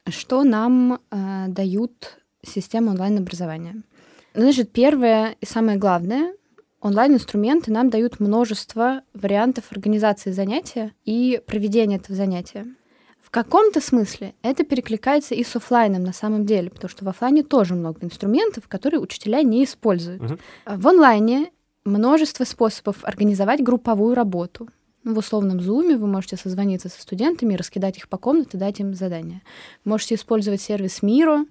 Что 0.09 0.45
нам 0.45 1.00
э, 1.11 1.47
дают 1.49 2.19
системы 2.43 2.93
онлайн-образования? 2.93 3.83
Значит, 4.35 4.73
первое 4.73 5.37
и 5.40 5.47
самое 5.47 5.79
главное, 5.79 6.35
онлайн-инструменты 6.80 7.70
нам 7.70 7.90
дают 7.90 8.20
множество 8.20 9.02
вариантов 9.14 9.64
организации 9.70 10.30
занятия 10.30 10.92
и 11.04 11.40
проведения 11.46 11.96
этого 11.96 12.16
занятия. 12.16 12.66
В 13.20 13.30
каком-то 13.30 13.80
смысле 13.80 14.34
это 14.42 14.64
перекликается 14.64 15.34
и 15.37 15.44
с 15.44 15.54
офлайном 15.54 16.02
на 16.02 16.12
самом 16.12 16.46
деле, 16.46 16.68
потому 16.68 16.88
что 16.88 17.04
в 17.04 17.08
офлайне 17.08 17.44
тоже 17.44 17.75
много 17.75 18.04
инструментов, 18.04 18.66
которые 18.66 19.00
учителя 19.00 19.42
не 19.42 19.64
используют. 19.64 20.22
Угу. 20.22 20.38
В 20.66 20.88
онлайне 20.88 21.50
множество 21.84 22.44
способов 22.44 23.04
организовать 23.04 23.62
групповую 23.62 24.14
работу. 24.14 24.68
В 25.04 25.16
условном 25.16 25.60
зуме 25.60 25.96
вы 25.96 26.08
можете 26.08 26.37
созвониться 26.37 26.88
со 26.88 27.00
студентами, 27.00 27.54
раскидать 27.54 27.99
их 27.99 28.08
по 28.08 28.18
комнате, 28.18 28.58
дать 28.58 28.80
им 28.80 28.94
задания. 28.94 29.42
Можете 29.84 30.16
использовать 30.16 30.60
сервис 30.60 31.00
Миро 31.00 31.46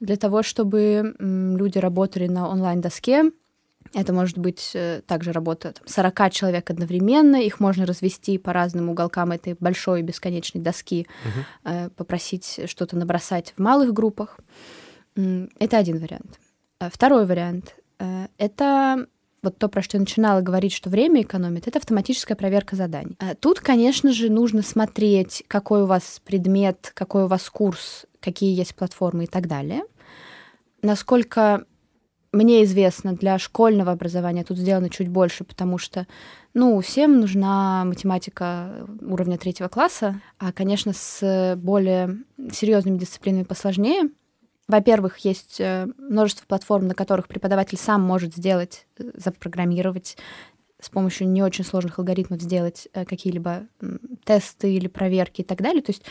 для 0.00 0.16
того, 0.16 0.42
чтобы 0.42 1.14
люди 1.18 1.78
работали 1.78 2.26
на 2.26 2.48
онлайн-доске, 2.48 3.30
это 3.94 4.12
может 4.12 4.38
быть 4.38 4.72
э, 4.74 5.02
также 5.06 5.32
работа 5.32 5.72
там, 5.72 5.86
40 5.86 6.30
человек 6.30 6.70
одновременно, 6.70 7.36
их 7.36 7.60
можно 7.60 7.86
развести 7.86 8.38
по 8.38 8.52
разным 8.52 8.90
уголкам 8.90 9.32
этой 9.32 9.56
большой 9.58 10.02
бесконечной 10.02 10.60
доски, 10.60 11.06
угу. 11.24 11.90
попросить 11.96 12.60
что-то 12.66 12.96
набросать 12.96 13.54
в 13.56 13.62
малых 13.62 13.92
группах. 13.92 14.38
Это 15.14 15.78
один 15.78 15.98
вариант. 15.98 16.38
А 16.80 16.90
второй 16.90 17.26
вариант 17.26 17.76
э,— 17.98 18.26
это 18.38 19.06
вот 19.42 19.58
то, 19.58 19.68
про 19.68 19.82
что 19.82 19.98
я 19.98 20.00
начинала 20.00 20.40
говорить, 20.40 20.72
что 20.72 20.88
время 20.88 21.22
экономит, 21.22 21.68
это 21.68 21.78
автоматическая 21.78 22.36
проверка 22.36 22.76
заданий. 22.76 23.16
Тут, 23.40 23.60
конечно 23.60 24.10
же, 24.10 24.30
нужно 24.30 24.62
смотреть, 24.62 25.44
какой 25.48 25.82
у 25.82 25.86
вас 25.86 26.22
предмет, 26.24 26.92
какой 26.94 27.24
у 27.24 27.26
вас 27.26 27.50
курс, 27.50 28.06
какие 28.20 28.56
есть 28.56 28.74
платформы 28.74 29.24
и 29.24 29.26
так 29.26 29.46
далее. 29.46 29.82
Насколько 30.80 31.66
мне 32.34 32.64
известно, 32.64 33.14
для 33.14 33.38
школьного 33.38 33.92
образования 33.92 34.44
тут 34.44 34.58
сделано 34.58 34.90
чуть 34.90 35.08
больше, 35.08 35.44
потому 35.44 35.78
что, 35.78 36.06
ну, 36.52 36.80
всем 36.80 37.20
нужна 37.20 37.84
математика 37.84 38.86
уровня 39.00 39.38
третьего 39.38 39.68
класса, 39.68 40.20
а, 40.38 40.52
конечно, 40.52 40.92
с 40.92 41.54
более 41.56 42.18
серьезными 42.52 42.98
дисциплинами 42.98 43.44
посложнее. 43.44 44.10
Во-первых, 44.66 45.18
есть 45.18 45.60
э, 45.60 45.86
множество 45.98 46.46
платформ, 46.46 46.86
на 46.86 46.94
которых 46.94 47.28
преподаватель 47.28 47.76
сам 47.76 48.00
может 48.00 48.34
сделать, 48.34 48.86
э, 48.98 49.10
запрограммировать 49.14 50.16
с 50.80 50.90
помощью 50.90 51.28
не 51.28 51.42
очень 51.42 51.64
сложных 51.64 51.98
алгоритмов 51.98 52.40
сделать 52.40 52.88
э, 52.92 53.04
какие-либо 53.04 53.66
тесты 54.24 54.74
или 54.74 54.86
проверки 54.86 55.42
и 55.42 55.44
так 55.44 55.60
далее. 55.60 55.82
То 55.82 55.92
есть 55.92 56.04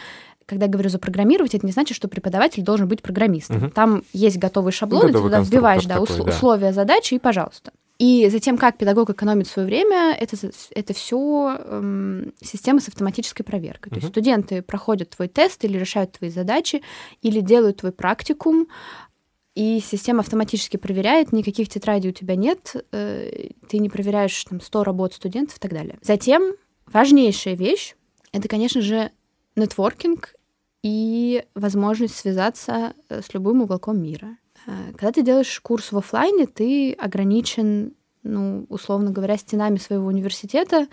когда 0.46 0.66
я 0.66 0.72
говорю 0.72 0.90
запрограммировать, 0.90 1.56
это 1.56 1.66
не 1.66 1.72
значит, 1.72 1.96
что 1.96 2.08
преподаватель 2.08 2.64
должен 2.64 2.88
быть 2.88 3.02
программистом. 3.02 3.58
Угу. 3.58 3.70
Там 3.72 4.04
есть 4.14 4.38
готовый 4.38 4.72
шаблон, 4.72 5.08
готовый 5.08 5.32
ты 5.32 5.38
туда 5.38 5.42
вбиваешь 5.42 5.86
да, 5.86 6.00
такой, 6.00 6.18
да. 6.18 6.32
условия 6.32 6.74
задачи, 6.74 7.16
и 7.16 7.20
пожалуйста. 7.20 7.72
И 8.00 8.28
затем, 8.30 8.58
как 8.58 8.78
педагог 8.78 9.10
экономит 9.12 9.48
свое 9.48 9.68
время, 9.68 10.18
это, 10.20 10.36
это 10.72 10.94
все 10.94 11.58
эм, 11.64 12.34
система 12.42 12.82
с 12.82 12.88
автоматической 12.88 13.46
проверкой. 13.46 13.92
Uh-huh. 13.92 13.96
То 13.96 14.00
есть 14.02 14.10
студенты 14.10 14.62
проходят 14.62 15.12
твой 15.12 15.28
тест 15.28 15.64
или 15.64 15.78
решают 15.78 16.12
твои 16.12 16.30
задачи, 16.30 16.82
или 17.22 17.40
делают 17.40 17.78
твой 17.78 17.92
практикум, 17.92 18.68
и 19.56 19.80
система 19.80 20.22
автоматически 20.22 20.78
проверяет, 20.78 21.32
никаких 21.32 21.70
тетрадей 21.70 22.10
у 22.10 22.14
тебя 22.14 22.36
нет, 22.36 22.76
э, 22.92 23.50
ты 23.70 23.78
не 23.78 23.90
проверяешь 23.90 24.44
там 24.46 24.60
100 24.60 24.84
работ 24.84 25.14
студентов 25.14 25.58
и 25.58 25.60
так 25.60 25.72
далее. 25.72 26.00
Затем 26.02 26.56
важнейшая 26.88 27.56
вещь— 27.56 27.96
это, 28.32 28.48
конечно 28.48 28.82
же, 28.82 29.12
нетворкинг 29.56 30.36
и 30.84 31.46
возможность 31.56 32.16
связаться 32.16 32.94
э, 33.10 33.22
с 33.22 33.34
любым 33.34 33.62
уголком 33.62 34.02
мира. 34.02 34.38
Э, 34.68 34.92
когда 34.92 35.12
ты 35.12 35.24
делаешь 35.24 35.60
курс 35.62 35.92
в 35.92 35.98
офлайне, 35.98 36.46
ты 36.46 36.94
ограничен, 36.94 37.94
ну, 38.24 38.66
условно 38.70 39.12
говоря, 39.12 39.38
стенами 39.38 39.78
своего 39.78 40.08
университета 40.08 40.88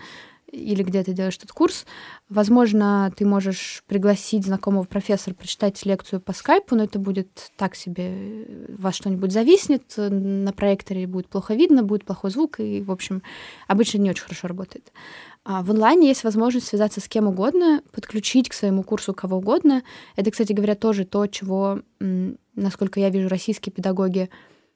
или 0.51 0.83
где 0.83 1.03
ты 1.03 1.13
делаешь 1.13 1.37
этот 1.37 1.51
курс. 1.51 1.85
Возможно, 2.29 3.11
ты 3.15 3.25
можешь 3.25 3.83
пригласить 3.87 4.45
знакомого 4.45 4.83
профессора 4.83 5.33
прочитать 5.33 5.83
лекцию 5.85 6.19
по 6.21 6.33
скайпу, 6.33 6.75
но 6.75 6.83
это 6.83 6.99
будет 6.99 7.51
так 7.55 7.75
себе, 7.75 8.67
вас 8.69 8.95
что-нибудь 8.95 9.31
зависнет, 9.31 9.93
на 9.97 10.51
проекторе 10.51 11.07
будет 11.07 11.27
плохо 11.27 11.53
видно, 11.53 11.83
будет 11.83 12.05
плохой 12.05 12.31
звук, 12.31 12.59
и, 12.59 12.81
в 12.81 12.91
общем, 12.91 13.23
обычно 13.67 13.99
не 13.99 14.09
очень 14.09 14.23
хорошо 14.23 14.47
работает. 14.47 14.91
А 15.43 15.63
в 15.63 15.71
онлайне 15.71 16.07
есть 16.07 16.23
возможность 16.23 16.67
связаться 16.67 17.01
с 17.01 17.07
кем 17.07 17.27
угодно, 17.27 17.81
подключить 17.91 18.49
к 18.49 18.53
своему 18.53 18.83
курсу 18.83 19.13
кого 19.13 19.37
угодно. 19.37 19.83
Это, 20.15 20.29
кстати 20.29 20.53
говоря, 20.53 20.75
тоже 20.75 21.03
то, 21.03 21.25
чего, 21.25 21.79
насколько 21.99 22.99
я 22.99 23.09
вижу, 23.09 23.27
российские 23.27 23.73
педагоги 23.73 24.29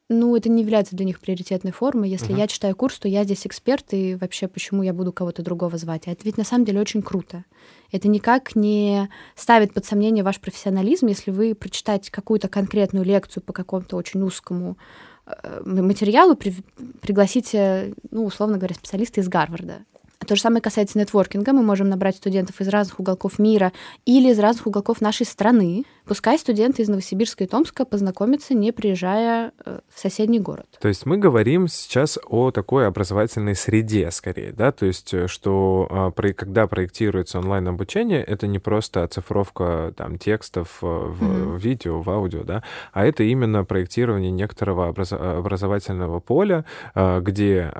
ну, 0.08 0.36
это 0.36 0.50
не 0.50 0.62
является 0.62 0.96
для 0.96 1.06
них 1.06 1.20
приоритетной 1.20 1.72
формой. 1.72 2.10
Если 2.10 2.34
uh-huh. 2.36 2.40
я 2.40 2.48
читаю 2.48 2.76
курс, 2.76 3.00
то 3.00 3.08
я 3.08 3.24
здесь 3.24 3.48
эксперт, 3.48 3.86
и 3.92 4.16
вообще 4.16 4.48
почему 4.48 4.84
я 4.84 4.94
буду 4.94 5.12
кого-то 5.12 5.42
другого 5.42 5.78
звать? 5.80 6.04
А 6.08 6.12
это 6.12 6.24
ведь 6.26 6.38
на 6.38 6.44
самом 6.44 6.66
деле 6.66 6.80
очень 6.80 7.02
круто. 7.02 7.44
Это 7.92 8.08
никак 8.08 8.56
не 8.56 9.10
ставит 9.36 9.74
под 9.74 9.86
сомнение 9.86 10.24
ваш 10.24 10.40
профессионализм, 10.40 11.08
если 11.08 11.32
вы 11.32 11.56
прочитаете 11.56 12.12
какую-то 12.12 12.50
конкретную 12.50 13.04
лекцию 13.04 13.42
по 13.42 13.52
какому-то 13.52 13.96
очень 13.96 14.22
узкому 14.22 14.78
э, 15.26 15.62
материалу, 15.66 16.36
при, 16.36 16.54
пригласите, 17.02 17.96
ну, 18.12 18.26
условно 18.26 18.58
говоря, 18.58 18.76
специалиста 18.76 19.22
из 19.22 19.28
Гарварда. 19.28 19.86
То 20.26 20.36
же 20.36 20.42
самое 20.42 20.62
касается 20.62 20.98
нетворкинга. 20.98 21.54
Мы 21.54 21.62
можем 21.62 21.90
набрать 21.90 22.18
студентов 22.18 22.60
из 22.60 22.68
разных 22.68 23.00
уголков 23.00 23.38
мира 23.40 23.72
или 24.06 24.32
из 24.32 24.40
разных 24.40 24.68
уголков 24.68 25.02
нашей 25.02 25.26
страны. 25.26 25.86
Пускай 26.06 26.38
студенты 26.38 26.84
из 26.84 26.88
Новосибирска 26.88 27.46
и 27.46 27.48
Томска 27.48 27.84
познакомятся, 27.84 28.54
не 28.54 28.72
приезжая 28.72 29.52
э, 29.66 29.80
в 29.94 30.00
соседний 30.00 30.40
город. 30.40 30.68
То 30.80 30.88
есть 30.88 31.06
мы 31.08 31.18
говорим 31.18 31.68
сейчас 31.68 32.20
о 32.28 32.52
такой 32.52 32.88
образовательной 32.88 33.56
среде, 33.56 34.12
скорее, 34.12 34.52
да? 34.52 34.72
То 34.72 34.86
есть 34.86 35.14
э, 35.14 35.28
что 35.28 35.88
а, 35.90 36.12
когда 36.34 36.68
проектируется 36.68 37.40
онлайн-обучение, 37.40 38.24
это 38.24 38.46
не 38.46 38.60
просто 38.60 39.04
оцифровка 39.04 39.94
там, 39.98 40.20
текстов 40.20 40.78
э, 40.82 40.86
в 40.86 41.24
mm-hmm. 41.24 41.60
видео, 41.60 42.02
в 42.02 42.10
аудио, 42.10 42.44
да? 42.44 42.64
А 42.94 43.04
это 43.06 43.24
именно 43.24 43.66
проектирование 43.66 44.32
некоторого 44.32 44.90
образовательного 44.90 46.20
поля, 46.20 46.66
где 46.96 47.72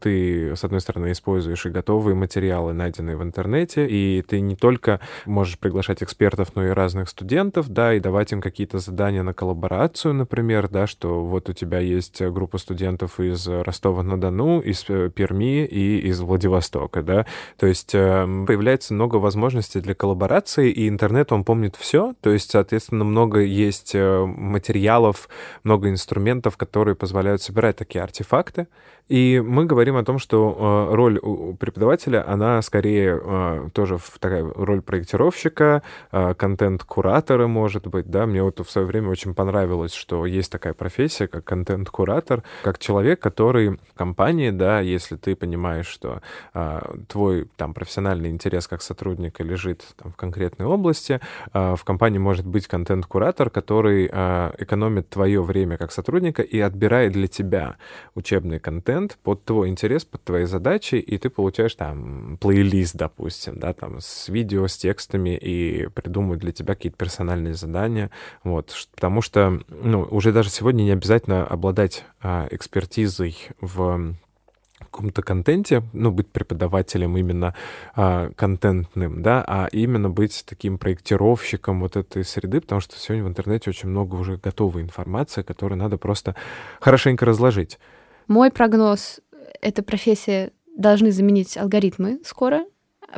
ты, 0.00 0.54
с 0.56 0.64
одной 0.64 0.80
стороны, 0.80 1.12
используешь 1.12 1.66
и 1.66 1.70
готовые 1.70 2.14
материалы, 2.14 2.72
найденные 2.72 3.16
в 3.16 3.22
интернете, 3.22 3.86
и 3.86 4.22
ты 4.22 4.40
не 4.40 4.56
только 4.56 5.00
можешь 5.26 5.58
приглашать 5.58 6.02
экспертов, 6.02 6.54
но 6.54 6.66
и 6.66 6.70
разных 6.70 7.08
студентов, 7.08 7.47
да, 7.68 7.94
и 7.94 8.00
давать 8.00 8.32
им 8.32 8.40
какие-то 8.40 8.78
задания 8.78 9.22
на 9.22 9.34
коллаборацию, 9.34 10.14
например, 10.14 10.68
да, 10.68 10.86
что 10.86 11.24
вот 11.24 11.48
у 11.48 11.52
тебя 11.52 11.78
есть 11.78 12.20
группа 12.22 12.58
студентов 12.58 13.20
из 13.20 13.46
Ростова-на-Дону, 13.46 14.60
из 14.60 14.84
э, 14.88 15.10
Перми 15.10 15.64
и 15.64 15.98
из 16.08 16.20
Владивостока, 16.20 17.02
да, 17.02 17.26
то 17.56 17.66
есть 17.66 17.94
эм, 17.94 18.46
появляется 18.46 18.94
много 18.94 19.16
возможностей 19.16 19.80
для 19.80 19.94
коллаборации, 19.94 20.70
и 20.70 20.88
интернет, 20.88 21.32
он 21.32 21.44
помнит 21.44 21.76
все, 21.76 22.14
то 22.20 22.30
есть, 22.30 22.50
соответственно, 22.50 23.04
много 23.04 23.40
есть 23.40 23.94
э, 23.94 24.24
материалов, 24.24 25.28
много 25.64 25.90
инструментов, 25.90 26.56
которые 26.56 26.94
позволяют 26.94 27.42
собирать 27.42 27.76
такие 27.76 28.02
артефакты, 28.02 28.66
и 29.08 29.42
мы 29.44 29.64
говорим 29.64 29.96
о 29.96 30.04
том, 30.04 30.18
что 30.18 30.88
э, 30.90 30.94
роль 30.94 31.18
преподавателя, 31.58 32.28
она 32.28 32.60
скорее 32.60 33.18
э, 33.22 33.68
тоже 33.72 33.98
такая 34.20 34.44
роль 34.54 34.82
проектировщика, 34.82 35.82
э, 36.12 36.34
контент-куратора, 37.38 37.46
может 37.46 37.86
быть, 37.86 38.10
да. 38.10 38.26
Мне 38.26 38.42
вот 38.42 38.58
в 38.60 38.70
свое 38.70 38.86
время 38.86 39.08
очень 39.10 39.34
понравилось, 39.34 39.92
что 39.92 40.26
есть 40.26 40.50
такая 40.50 40.74
профессия, 40.74 41.26
как 41.26 41.44
контент-куратор, 41.44 42.42
как 42.62 42.78
человек, 42.78 43.20
который 43.20 43.70
в 43.70 43.94
компании, 43.94 44.50
да, 44.50 44.80
если 44.80 45.16
ты 45.16 45.36
понимаешь, 45.36 45.86
что 45.86 46.20
твой 47.08 47.48
там 47.56 47.74
профессиональный 47.74 48.30
интерес 48.30 48.66
как 48.66 48.82
сотрудника 48.82 49.44
лежит 49.44 49.84
там, 49.96 50.12
в 50.12 50.16
конкретной 50.16 50.66
области, 50.66 51.20
в 51.52 51.80
компании 51.84 52.18
может 52.18 52.46
быть 52.46 52.66
контент-куратор, 52.66 53.50
который 53.50 54.06
экономит 54.06 55.08
твое 55.08 55.42
время 55.42 55.76
как 55.76 55.92
сотрудника 55.92 56.42
и 56.42 56.60
отбирает 56.60 57.12
для 57.12 57.28
тебя 57.28 57.76
учебный 58.14 58.58
контент, 58.58 59.18
под 59.22 59.44
твой 59.44 59.68
интерес, 59.68 60.04
под 60.04 60.24
твои 60.24 60.44
задачи, 60.44 60.96
и 60.96 61.18
ты 61.18 61.30
получаешь 61.30 61.74
там 61.74 62.38
плейлист, 62.40 62.96
допустим, 62.96 63.58
да, 63.58 63.72
там 63.72 64.00
с 64.00 64.28
видео, 64.28 64.66
с 64.66 64.76
текстами, 64.76 65.36
и 65.36 65.88
придумают 65.88 66.40
для 66.40 66.52
тебя 66.52 66.74
какие-то 66.74 66.96
персонажи 66.96 67.27
персональные 67.28 67.54
задания, 67.54 68.10
вот, 68.44 68.74
потому 68.94 69.22
что, 69.22 69.60
ну, 69.68 70.02
уже 70.10 70.32
даже 70.32 70.50
сегодня 70.50 70.82
не 70.82 70.92
обязательно 70.92 71.46
обладать 71.46 72.04
а, 72.22 72.48
экспертизой 72.50 73.36
в 73.60 74.14
каком-то 74.78 75.22
контенте, 75.22 75.82
ну, 75.92 76.10
быть 76.10 76.28
преподавателем 76.28 77.16
именно 77.16 77.54
а, 77.94 78.30
контентным, 78.34 79.22
да, 79.22 79.44
а 79.46 79.68
именно 79.72 80.08
быть 80.08 80.44
таким 80.46 80.78
проектировщиком 80.78 81.80
вот 81.80 81.96
этой 81.96 82.24
среды, 82.24 82.60
потому 82.60 82.80
что 82.80 82.96
сегодня 82.98 83.24
в 83.24 83.28
интернете 83.28 83.70
очень 83.70 83.88
много 83.88 84.14
уже 84.14 84.36
готовой 84.36 84.82
информации, 84.82 85.42
которую 85.42 85.78
надо 85.78 85.98
просто 85.98 86.34
хорошенько 86.80 87.26
разложить. 87.26 87.78
Мой 88.26 88.50
прогноз— 88.50 89.20
эта 89.60 89.82
профессия 89.82 90.52
должны 90.76 91.10
заменить 91.10 91.58
алгоритмы 91.58 92.20
скоро, 92.24 92.64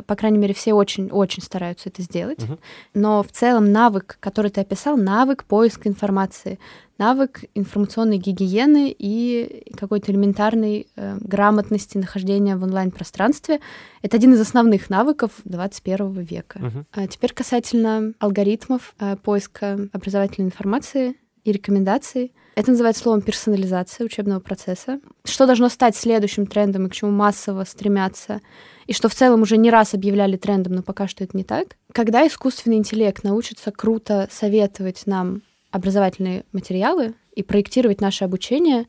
по 0.07 0.15
крайней 0.15 0.37
мере, 0.37 0.53
все 0.53 0.73
очень-очень 0.73 1.43
стараются 1.43 1.89
это 1.89 2.01
сделать. 2.01 2.43
Угу. 2.43 2.59
Но 2.93 3.23
в 3.23 3.31
целом 3.31 3.71
навык, 3.71 4.17
который 4.19 4.49
ты 4.49 4.61
описал, 4.61 4.97
навык 4.97 5.43
поиска 5.43 5.89
информации, 5.89 6.59
навык 6.97 7.45
информационной 7.55 8.17
гигиены 8.17 8.95
и 8.97 9.63
какой-то 9.75 10.11
элементарной 10.11 10.87
э, 10.95 11.17
грамотности 11.19 11.97
нахождения 11.97 12.55
в 12.55 12.63
онлайн-пространстве, 12.63 13.59
это 14.01 14.17
один 14.17 14.33
из 14.33 14.39
основных 14.39 14.89
навыков 14.89 15.31
21 15.43 16.21
века. 16.21 16.59
Угу. 16.59 16.85
А 16.93 17.07
теперь 17.07 17.33
касательно 17.33 18.13
алгоритмов 18.19 18.93
э, 18.99 19.17
поиска 19.17 19.89
образовательной 19.91 20.47
информации 20.47 21.15
и 21.43 21.51
рекомендаций. 21.51 22.31
Это 22.55 22.71
называется 22.71 23.03
словом 23.03 23.21
персонализация 23.21 24.05
учебного 24.05 24.39
процесса. 24.39 24.99
Что 25.23 25.45
должно 25.45 25.69
стать 25.69 25.95
следующим 25.95 26.45
трендом 26.45 26.85
и 26.85 26.89
к 26.89 26.93
чему 26.93 27.11
массово 27.11 27.63
стремятся, 27.63 28.41
и 28.87 28.93
что 28.93 29.07
в 29.07 29.15
целом 29.15 29.41
уже 29.41 29.57
не 29.57 29.69
раз 29.69 29.93
объявляли 29.93 30.35
трендом, 30.35 30.73
но 30.73 30.83
пока 30.83 31.07
что 31.07 31.23
это 31.23 31.37
не 31.37 31.43
так. 31.43 31.77
Когда 31.93 32.27
искусственный 32.27 32.77
интеллект 32.77 33.23
научится 33.23 33.71
круто 33.71 34.27
советовать 34.31 35.03
нам 35.05 35.43
образовательные 35.71 36.43
материалы 36.51 37.13
и 37.33 37.43
проектировать 37.43 38.01
наше 38.01 38.25
обучение, 38.25 38.87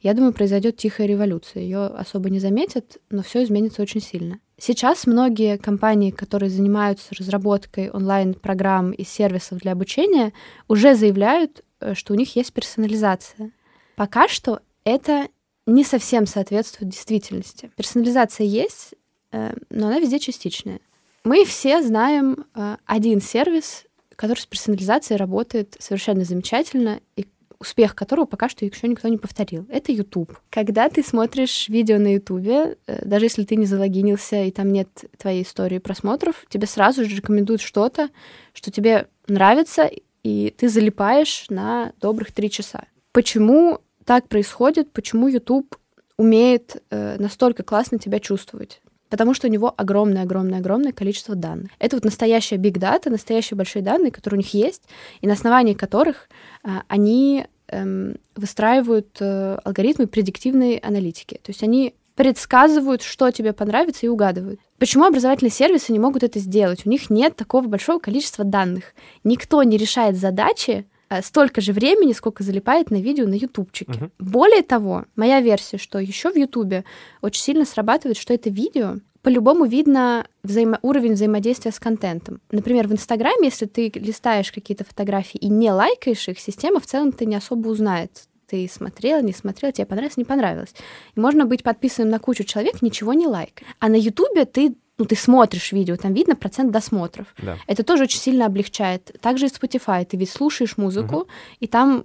я 0.00 0.12
думаю, 0.12 0.32
произойдет 0.32 0.76
тихая 0.76 1.06
революция. 1.06 1.62
Ее 1.62 1.86
особо 1.86 2.28
не 2.28 2.40
заметят, 2.40 2.98
но 3.10 3.22
все 3.22 3.44
изменится 3.44 3.80
очень 3.80 4.02
сильно. 4.02 4.38
Сейчас 4.58 5.06
многие 5.06 5.56
компании, 5.56 6.10
которые 6.10 6.50
занимаются 6.50 7.14
разработкой 7.14 7.90
онлайн-программ 7.90 8.90
и 8.90 9.04
сервисов 9.04 9.60
для 9.60 9.72
обучения, 9.72 10.32
уже 10.68 10.94
заявляют, 10.94 11.64
что 11.92 12.14
у 12.14 12.16
них 12.16 12.34
есть 12.36 12.52
персонализация. 12.52 13.50
Пока 13.96 14.28
что 14.28 14.60
это 14.84 15.28
не 15.66 15.84
совсем 15.84 16.26
соответствует 16.26 16.90
действительности. 16.90 17.70
Персонализация 17.76 18.46
есть, 18.46 18.94
э, 19.32 19.54
но 19.70 19.86
она 19.88 19.98
везде 19.98 20.18
частичная. 20.18 20.80
Мы 21.24 21.44
все 21.44 21.82
знаем 21.82 22.46
э, 22.54 22.76
один 22.84 23.20
сервис, 23.20 23.84
который 24.16 24.40
с 24.40 24.46
персонализацией 24.46 25.18
работает 25.18 25.76
совершенно 25.78 26.24
замечательно, 26.24 27.00
и 27.16 27.26
успех 27.58 27.94
которого 27.94 28.26
пока 28.26 28.48
что 28.48 28.66
еще 28.66 28.86
никто 28.88 29.08
не 29.08 29.16
повторил. 29.16 29.66
Это 29.70 29.90
YouTube. 29.90 30.38
Когда 30.50 30.88
ты 30.90 31.02
смотришь 31.02 31.68
видео 31.68 31.98
на 31.98 32.14
YouTube, 32.14 32.76
даже 32.86 33.24
если 33.24 33.44
ты 33.44 33.56
не 33.56 33.64
залогинился 33.64 34.44
и 34.44 34.50
там 34.50 34.70
нет 34.70 34.88
твоей 35.16 35.44
истории 35.44 35.78
просмотров, 35.78 36.44
тебе 36.50 36.66
сразу 36.66 37.04
же 37.04 37.16
рекомендуют 37.16 37.62
что-то, 37.62 38.10
что 38.52 38.70
тебе 38.70 39.08
нравится, 39.26 39.90
и 40.24 40.52
ты 40.56 40.68
залипаешь 40.68 41.46
на 41.50 41.92
добрых 42.00 42.32
три 42.32 42.50
часа. 42.50 42.86
Почему 43.12 43.78
так 44.04 44.28
происходит? 44.28 44.90
Почему 44.90 45.28
YouTube 45.28 45.76
умеет 46.16 46.82
э, 46.90 47.16
настолько 47.18 47.62
классно 47.62 47.98
тебя 47.98 48.18
чувствовать? 48.18 48.80
Потому 49.10 49.34
что 49.34 49.46
у 49.46 49.50
него 49.50 49.72
огромное-огромное-огромное 49.76 50.92
количество 50.92 51.36
данных. 51.36 51.70
Это 51.78 51.96
вот 51.96 52.04
настоящая 52.04 52.56
big 52.56 52.78
data, 52.78 53.10
настоящие 53.10 53.56
большие 53.56 53.82
данные, 53.82 54.10
которые 54.10 54.38
у 54.38 54.42
них 54.42 54.54
есть, 54.54 54.82
и 55.20 55.26
на 55.26 55.34
основании 55.34 55.74
которых 55.74 56.28
э, 56.64 56.70
они 56.88 57.46
э, 57.68 58.14
выстраивают 58.34 59.18
э, 59.20 59.58
алгоритмы 59.62 60.06
предиктивной 60.06 60.78
аналитики. 60.78 61.34
То 61.34 61.50
есть 61.50 61.62
они 61.62 61.94
предсказывают, 62.14 63.02
что 63.02 63.30
тебе 63.30 63.52
понравится, 63.52 64.06
и 64.06 64.08
угадывают. 64.08 64.60
Почему 64.78 65.04
образовательные 65.04 65.50
сервисы 65.50 65.92
не 65.92 65.98
могут 65.98 66.22
это 66.22 66.38
сделать? 66.38 66.86
У 66.86 66.88
них 66.88 67.10
нет 67.10 67.36
такого 67.36 67.66
большого 67.66 67.98
количества 67.98 68.44
данных. 68.44 68.94
Никто 69.24 69.62
не 69.62 69.76
решает 69.76 70.16
задачи 70.16 70.86
э, 71.08 71.22
столько 71.22 71.60
же 71.60 71.72
времени, 71.72 72.12
сколько 72.12 72.42
залипает 72.42 72.90
на 72.90 72.96
видео 72.96 73.26
на 73.26 73.34
ютубчике. 73.34 73.92
Uh-huh. 73.92 74.10
Более 74.18 74.62
того, 74.62 75.04
моя 75.16 75.40
версия, 75.40 75.78
что 75.78 75.98
еще 75.98 76.30
в 76.30 76.36
ютубе 76.36 76.84
очень 77.20 77.42
сильно 77.42 77.64
срабатывает, 77.64 78.16
что 78.16 78.32
это 78.32 78.50
видео 78.50 78.98
по-любому 79.24 79.64
видно 79.64 80.26
взаимо- 80.44 80.78
уровень 80.82 81.14
взаимодействия 81.14 81.72
с 81.72 81.80
контентом. 81.80 82.42
Например, 82.50 82.86
в 82.86 82.92
Инстаграме, 82.92 83.46
если 83.46 83.64
ты 83.64 83.90
листаешь 83.94 84.52
какие-то 84.52 84.84
фотографии 84.84 85.38
и 85.38 85.48
не 85.48 85.72
лайкаешь 85.72 86.28
их, 86.28 86.38
система 86.38 86.78
в 86.78 86.86
целом-то 86.86 87.24
не 87.24 87.34
особо 87.34 87.68
узнает, 87.68 88.28
ты 88.46 88.68
смотрела, 88.68 89.22
не 89.22 89.32
смотрела, 89.32 89.72
тебе 89.72 89.86
понравилось, 89.86 90.16
не 90.16 90.24
понравилось. 90.24 90.74
И 91.14 91.20
можно 91.20 91.44
быть 91.44 91.62
подписанным 91.62 92.10
на 92.10 92.18
кучу 92.18 92.44
человек, 92.44 92.82
ничего 92.82 93.12
не 93.12 93.26
лайк. 93.26 93.62
А 93.78 93.88
на 93.88 93.96
Ютубе 93.96 94.44
ты 94.44 94.76
ну, 94.96 95.06
ты 95.06 95.16
смотришь 95.16 95.72
видео, 95.72 95.96
там 95.96 96.14
видно 96.14 96.36
процент 96.36 96.70
досмотров. 96.70 97.34
Да. 97.42 97.58
Это 97.66 97.82
тоже 97.82 98.04
очень 98.04 98.20
сильно 98.20 98.46
облегчает. 98.46 99.16
Также 99.20 99.46
и 99.46 99.48
Spotify. 99.48 100.04
Ты 100.04 100.16
ведь 100.16 100.30
слушаешь 100.30 100.76
музыку, 100.76 101.16
угу. 101.16 101.26
и 101.58 101.66
там 101.66 102.04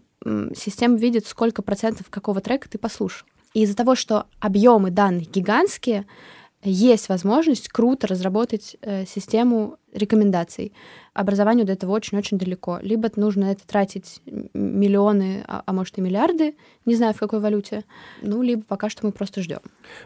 система 0.55 0.97
видит, 0.97 1.27
сколько 1.27 1.61
процентов 1.61 2.09
какого 2.09 2.41
трека 2.41 2.67
ты 2.67 2.77
послушал. 2.77 3.27
И 3.53 3.61
из-за 3.61 3.75
того, 3.75 3.95
что 3.95 4.25
объемы 4.39 4.91
данных 4.91 5.29
гигантские, 5.29 6.05
есть 6.61 7.07
возможность 7.07 7.69
круто 7.69 8.05
разработать 8.05 8.75
э, 8.81 9.05
систему 9.05 9.77
рекомендаций 9.93 10.73
образованию 11.13 11.65
до 11.65 11.73
этого 11.73 11.91
очень-очень 11.91 12.37
далеко. 12.37 12.79
Либо 12.81 13.09
нужно 13.15 13.45
это 13.45 13.65
тратить 13.67 14.21
миллионы, 14.53 15.43
а, 15.47 15.63
а 15.65 15.73
может 15.73 15.97
и 15.97 16.01
миллиарды, 16.01 16.55
не 16.85 16.95
знаю 16.95 17.13
в 17.13 17.19
какой 17.19 17.39
валюте, 17.39 17.83
ну, 18.21 18.41
либо 18.41 18.63
пока 18.67 18.89
что 18.89 19.05
мы 19.05 19.11
просто 19.11 19.41
ждем. 19.41 19.59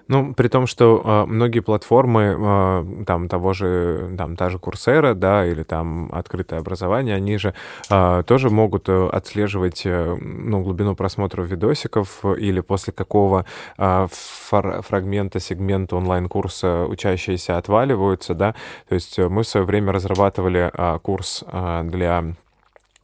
Ну, 0.08 0.34
при 0.34 0.48
том, 0.48 0.68
что 0.68 1.02
э, 1.04 1.32
многие 1.32 1.60
платформы, 1.60 2.36
э, 2.38 3.04
там, 3.06 3.30
того 3.30 3.54
же, 3.54 4.16
там, 4.18 4.36
та 4.36 4.50
же 4.50 4.60
Курсера, 4.60 5.14
да, 5.14 5.46
или 5.46 5.64
там 5.64 6.10
открытое 6.12 6.60
образование, 6.60 7.16
они 7.16 7.38
же 7.38 7.54
э, 7.90 8.24
тоже 8.26 8.50
могут 8.50 8.90
э, 8.90 9.08
отслеживать, 9.08 9.84
э, 9.86 10.16
ну, 10.20 10.62
глубину 10.62 10.96
просмотра 10.96 11.44
видосиков 11.44 12.26
или 12.26 12.60
после 12.62 12.92
какого 12.92 13.46
э, 13.78 14.08
фр 14.12 14.82
фрагмента, 14.82 15.40
сегмента 15.40 15.96
онлайн-курса 15.96 16.86
учащиеся 16.86 17.58
отваливаются, 17.58 18.34
да, 18.34 18.56
то 18.90 18.96
есть 18.96 19.18
мы 19.18 19.44
в 19.44 19.48
свое 19.48 19.66
время 19.66 19.73
разрабатывали 19.80 20.72
э, 20.74 21.00
курс 21.00 21.44
а, 21.48 21.84
для 21.84 22.36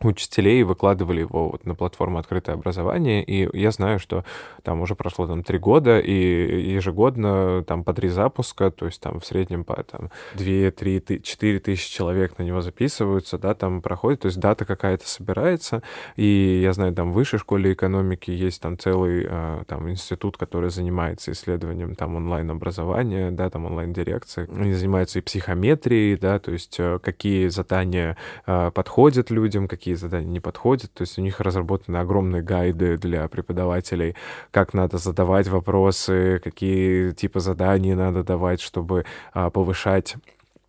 учителей 0.02 0.64
выкладывали 0.64 1.22
его 1.22 1.50
вот 1.50 1.66
на 1.66 1.76
платформу 1.76 2.20
«Открытое 2.20 2.54
образование», 2.54 3.24
и 3.24 3.50
я 3.58 3.72
знаю, 3.72 4.00
что 4.00 4.24
там 4.64 4.82
уже 4.82 4.96
прошло 4.96 5.28
там 5.28 5.44
три 5.44 5.58
года, 5.58 6.00
и 6.00 6.72
ежегодно 6.72 7.64
там 7.66 7.84
по 7.84 7.94
три 7.94 8.10
запуска, 8.10 8.72
то 8.72 8.86
есть 8.86 9.02
там 9.02 9.20
в 9.20 9.26
среднем 9.26 9.64
по 9.64 9.82
там 9.84 10.10
две, 10.34 10.72
три, 10.72 11.02
четыре 11.24 11.60
тысячи 11.60 11.92
человек 11.92 12.38
на 12.38 12.44
него 12.44 12.62
записываются, 12.62 13.38
да, 13.38 13.54
там 13.54 13.82
проходит, 13.82 14.22
то 14.22 14.28
есть 14.28 14.40
дата 14.40 14.66
какая-то 14.66 15.08
собирается, 15.08 15.84
и 16.16 16.60
я 16.64 16.74
знаю, 16.74 16.94
там 16.94 17.12
в 17.12 17.16
высшей 17.16 17.40
школе 17.40 17.74
экономики 17.74 18.32
есть 18.32 18.62
там 18.62 18.78
целый 18.78 19.26
а, 19.30 19.64
там 19.66 19.90
институт, 19.90 20.38
который 20.38 20.70
занимается 20.70 21.32
исследованием 21.32 21.96
там 21.96 22.16
онлайн-образования, 22.16 23.32
да, 23.32 23.50
там 23.50 23.66
онлайн-дирекции, 23.66 24.50
они 24.56 24.74
занимаются 24.74 25.20
и 25.20 25.22
психометрией, 25.22 26.18
да, 26.18 26.40
то 26.40 26.52
есть 26.52 26.76
э, 26.80 27.00
какие 27.02 27.48
задания 27.48 28.18
а, 28.46 28.72
подходят 28.72 29.30
людям, 29.30 29.68
какие 29.68 29.89
какие 29.90 29.96
задания 29.96 30.30
не 30.30 30.40
подходят. 30.40 30.94
То 30.94 31.02
есть 31.02 31.18
у 31.18 31.22
них 31.22 31.40
разработаны 31.40 31.98
огромные 31.98 32.44
гайды 32.44 32.98
для 32.98 33.28
преподавателей, 33.28 34.16
как 34.52 34.74
надо 34.74 34.98
задавать 34.98 35.48
вопросы, 35.48 36.40
какие 36.44 37.12
типы 37.12 37.40
заданий 37.40 37.96
надо 37.96 38.24
давать, 38.24 38.62
чтобы 38.62 39.06
а, 39.34 39.50
повышать 39.50 40.16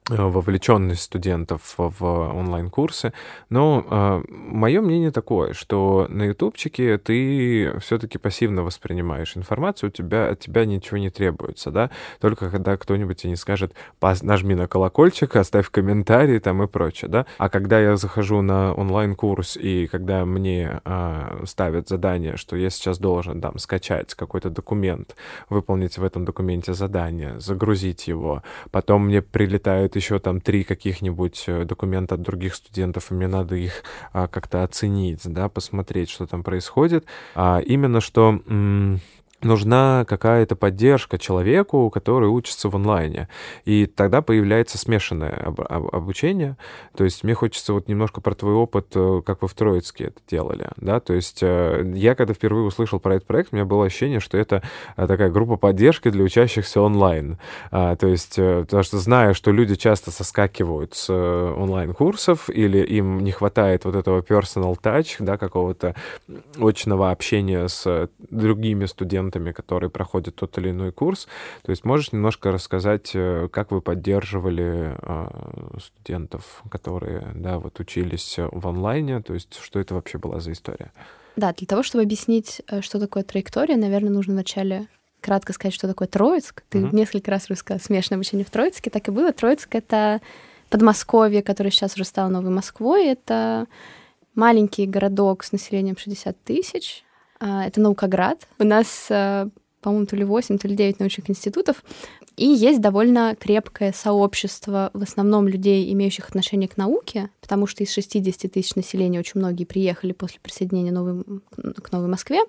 вовлеченность 0.08 1.02
студентов 1.02 1.74
в 1.76 2.02
онлайн-курсы. 2.02 3.12
Но 3.48 3.86
э, 3.88 4.22
мое 4.28 4.80
мнение 4.80 5.10
такое, 5.10 5.52
что 5.52 6.06
на 6.08 6.24
ютубчике 6.24 6.98
ты 6.98 7.78
все-таки 7.80 8.18
пассивно 8.18 8.62
воспринимаешь 8.62 9.36
информацию, 9.36 9.90
у 9.90 9.92
тебя, 9.92 10.28
от 10.28 10.40
тебя 10.40 10.64
ничего 10.64 10.98
не 10.98 11.10
требуется, 11.10 11.70
да, 11.70 11.90
только 12.20 12.50
когда 12.50 12.76
кто-нибудь 12.76 13.18
тебе 13.18 13.30
не 13.30 13.36
скажет, 13.36 13.74
нажми 14.22 14.54
на 14.54 14.66
колокольчик, 14.66 15.36
оставь 15.36 15.70
комментарий 15.70 16.40
там 16.40 16.62
и 16.62 16.66
прочее, 16.66 17.08
да. 17.08 17.26
А 17.38 17.48
когда 17.48 17.78
я 17.78 17.96
захожу 17.96 18.42
на 18.42 18.74
онлайн-курс 18.74 19.56
и 19.56 19.86
когда 19.86 20.24
мне 20.24 20.80
э, 20.84 21.44
ставят 21.46 21.88
задание, 21.88 22.36
что 22.36 22.56
я 22.56 22.70
сейчас 22.70 22.98
должен 22.98 23.40
там 23.40 23.58
скачать 23.58 24.14
какой-то 24.14 24.50
документ, 24.50 25.14
выполнить 25.48 25.98
в 25.98 26.04
этом 26.04 26.24
документе 26.24 26.74
задание, 26.74 27.38
загрузить 27.38 28.08
его, 28.08 28.42
потом 28.70 29.06
мне 29.06 29.22
прилетают 29.22 29.89
еще 29.96 30.18
там 30.18 30.40
три 30.40 30.64
каких-нибудь 30.64 31.44
э, 31.46 31.64
документа 31.64 32.14
от 32.14 32.22
других 32.22 32.54
студентов, 32.54 33.10
и 33.10 33.14
мне 33.14 33.28
надо 33.28 33.56
их 33.56 33.82
а, 34.12 34.28
как-то 34.28 34.62
оценить, 34.62 35.20
да, 35.24 35.48
посмотреть, 35.48 36.10
что 36.10 36.26
там 36.26 36.42
происходит. 36.42 37.04
А 37.34 37.60
именно 37.60 38.00
что 38.00 38.40
нужна 39.42 40.04
какая-то 40.06 40.56
поддержка 40.56 41.18
человеку, 41.18 41.90
который 41.90 42.28
учится 42.28 42.68
в 42.68 42.76
онлайне. 42.76 43.28
И 43.64 43.86
тогда 43.86 44.22
появляется 44.22 44.78
смешанное 44.78 45.32
об, 45.46 45.60
об, 45.60 45.94
обучение. 45.94 46.56
То 46.96 47.04
есть 47.04 47.24
мне 47.24 47.34
хочется 47.34 47.72
вот 47.72 47.88
немножко 47.88 48.20
про 48.20 48.34
твой 48.34 48.54
опыт, 48.54 48.88
э, 48.94 49.22
как 49.24 49.42
вы 49.42 49.48
в 49.48 49.54
Троицке 49.54 50.04
это 50.04 50.20
делали. 50.28 50.68
Да? 50.76 51.00
То 51.00 51.14
есть 51.14 51.40
э, 51.42 51.92
я 51.94 52.14
когда 52.14 52.34
впервые 52.34 52.66
услышал 52.66 53.00
про 53.00 53.16
этот 53.16 53.26
проект, 53.26 53.52
у 53.52 53.56
меня 53.56 53.64
было 53.64 53.86
ощущение, 53.86 54.20
что 54.20 54.36
это 54.36 54.62
э, 54.96 55.06
такая 55.06 55.30
группа 55.30 55.56
поддержки 55.56 56.10
для 56.10 56.24
учащихся 56.24 56.80
онлайн. 56.80 57.38
А, 57.70 57.96
то 57.96 58.06
есть 58.06 58.36
потому 58.36 58.82
что 58.82 58.98
зная, 58.98 59.34
что 59.34 59.50
люди 59.52 59.74
часто 59.74 60.10
соскакивают 60.10 60.94
с 60.94 61.10
онлайн-курсов 61.10 62.50
или 62.50 62.78
им 62.78 63.20
не 63.20 63.32
хватает 63.32 63.84
вот 63.84 63.94
этого 63.94 64.20
personal 64.20 64.76
touch, 64.80 65.16
да, 65.18 65.36
какого-то 65.36 65.94
очного 66.58 67.10
общения 67.10 67.68
с 67.68 68.08
другими 68.30 68.86
студентами, 68.86 69.29
студентами, 69.30 69.52
которые 69.52 69.90
проходят 69.90 70.34
тот 70.34 70.58
или 70.58 70.70
иной 70.70 70.92
курс. 70.92 71.28
То 71.62 71.70
есть 71.70 71.84
можешь 71.84 72.12
немножко 72.12 72.52
рассказать, 72.52 73.12
э, 73.14 73.48
как 73.50 73.70
вы 73.70 73.80
поддерживали 73.80 74.96
а, 75.02 75.78
студентов, 75.80 76.62
которые, 76.70 77.32
да, 77.34 77.58
вот 77.58 77.80
учились 77.80 78.36
в 78.38 78.68
онлайне, 78.68 79.22
то 79.22 79.34
есть 79.34 79.58
что 79.60 79.80
это 79.80 79.94
вообще 79.94 80.18
была 80.18 80.40
за 80.40 80.52
история? 80.52 80.92
Да, 81.36 81.52
для 81.52 81.66
того, 81.66 81.82
чтобы 81.82 82.02
объяснить, 82.02 82.62
э, 82.68 82.80
что 82.82 82.98
такое 82.98 83.22
траектория, 83.22 83.76
наверное, 83.76 84.10
нужно 84.10 84.34
вначале 84.34 84.86
кратко 85.20 85.52
сказать, 85.52 85.74
что 85.74 85.86
такое 85.86 86.08
Троицк. 86.08 86.62
Ты 86.70 86.78
uh-huh. 86.78 86.94
несколько 86.94 87.30
раз 87.30 87.48
рассказал 87.48 87.80
смешное 87.80 88.16
обучение 88.16 88.44
в 88.44 88.50
Троицке, 88.50 88.90
так 88.90 89.08
и 89.08 89.10
было. 89.10 89.32
Троицк— 89.32 89.68
это 89.74 90.20
Подмосковье, 90.70 91.42
которое 91.42 91.70
сейчас 91.70 91.94
уже 91.94 92.04
стало 92.04 92.28
Новой 92.28 92.50
Москвой. 92.50 93.06
Это 93.06 93.66
маленький 94.34 94.86
городок 94.86 95.44
с 95.44 95.52
населением 95.52 95.96
60 95.98 96.36
тысяч, 96.42 97.04
это 97.40 97.80
Наукоград. 97.80 98.46
У 98.58 98.64
нас, 98.64 99.06
а, 99.10 99.48
по-моему, 99.80 100.06
то 100.06 100.16
ли 100.16 100.24
8, 100.24 100.58
то 100.58 100.68
ли 100.68 100.76
9 100.76 101.00
научных 101.00 101.30
институтов. 101.30 101.82
И 102.36 102.46
есть 102.46 102.80
довольно 102.80 103.36
крепкое 103.38 103.92
сообщество, 103.92 104.90
в 104.94 105.02
основном 105.02 105.48
людей, 105.48 105.92
имеющих 105.92 106.28
отношение 106.28 106.68
к 106.68 106.76
науке, 106.76 107.30
потому 107.40 107.66
что 107.66 107.82
из 107.82 107.92
60 107.92 108.50
тысяч 108.50 108.74
населения 108.76 109.18
очень 109.18 109.40
многие 109.40 109.64
приехали 109.64 110.12
после 110.12 110.40
присоединения 110.40 110.92
новой, 110.92 111.24
к 111.52 111.92
Новой 111.92 112.08
Москве. 112.08 112.40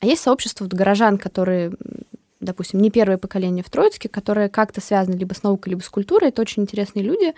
А 0.00 0.06
есть 0.06 0.22
сообщество 0.22 0.64
вот 0.64 0.74
горожан, 0.74 1.18
которые 1.18 1.72
допустим, 2.42 2.80
не 2.80 2.90
первое 2.90 3.18
поколение 3.18 3.64
в 3.64 3.70
Троицке, 3.70 4.08
которое 4.08 4.48
как-то 4.48 4.80
связано 4.80 5.14
либо 5.14 5.32
с 5.32 5.42
наукой, 5.42 5.70
либо 5.70 5.80
с 5.80 5.88
культурой. 5.88 6.30
Это 6.30 6.42
очень 6.42 6.62
интересные 6.62 7.04
люди. 7.04 7.34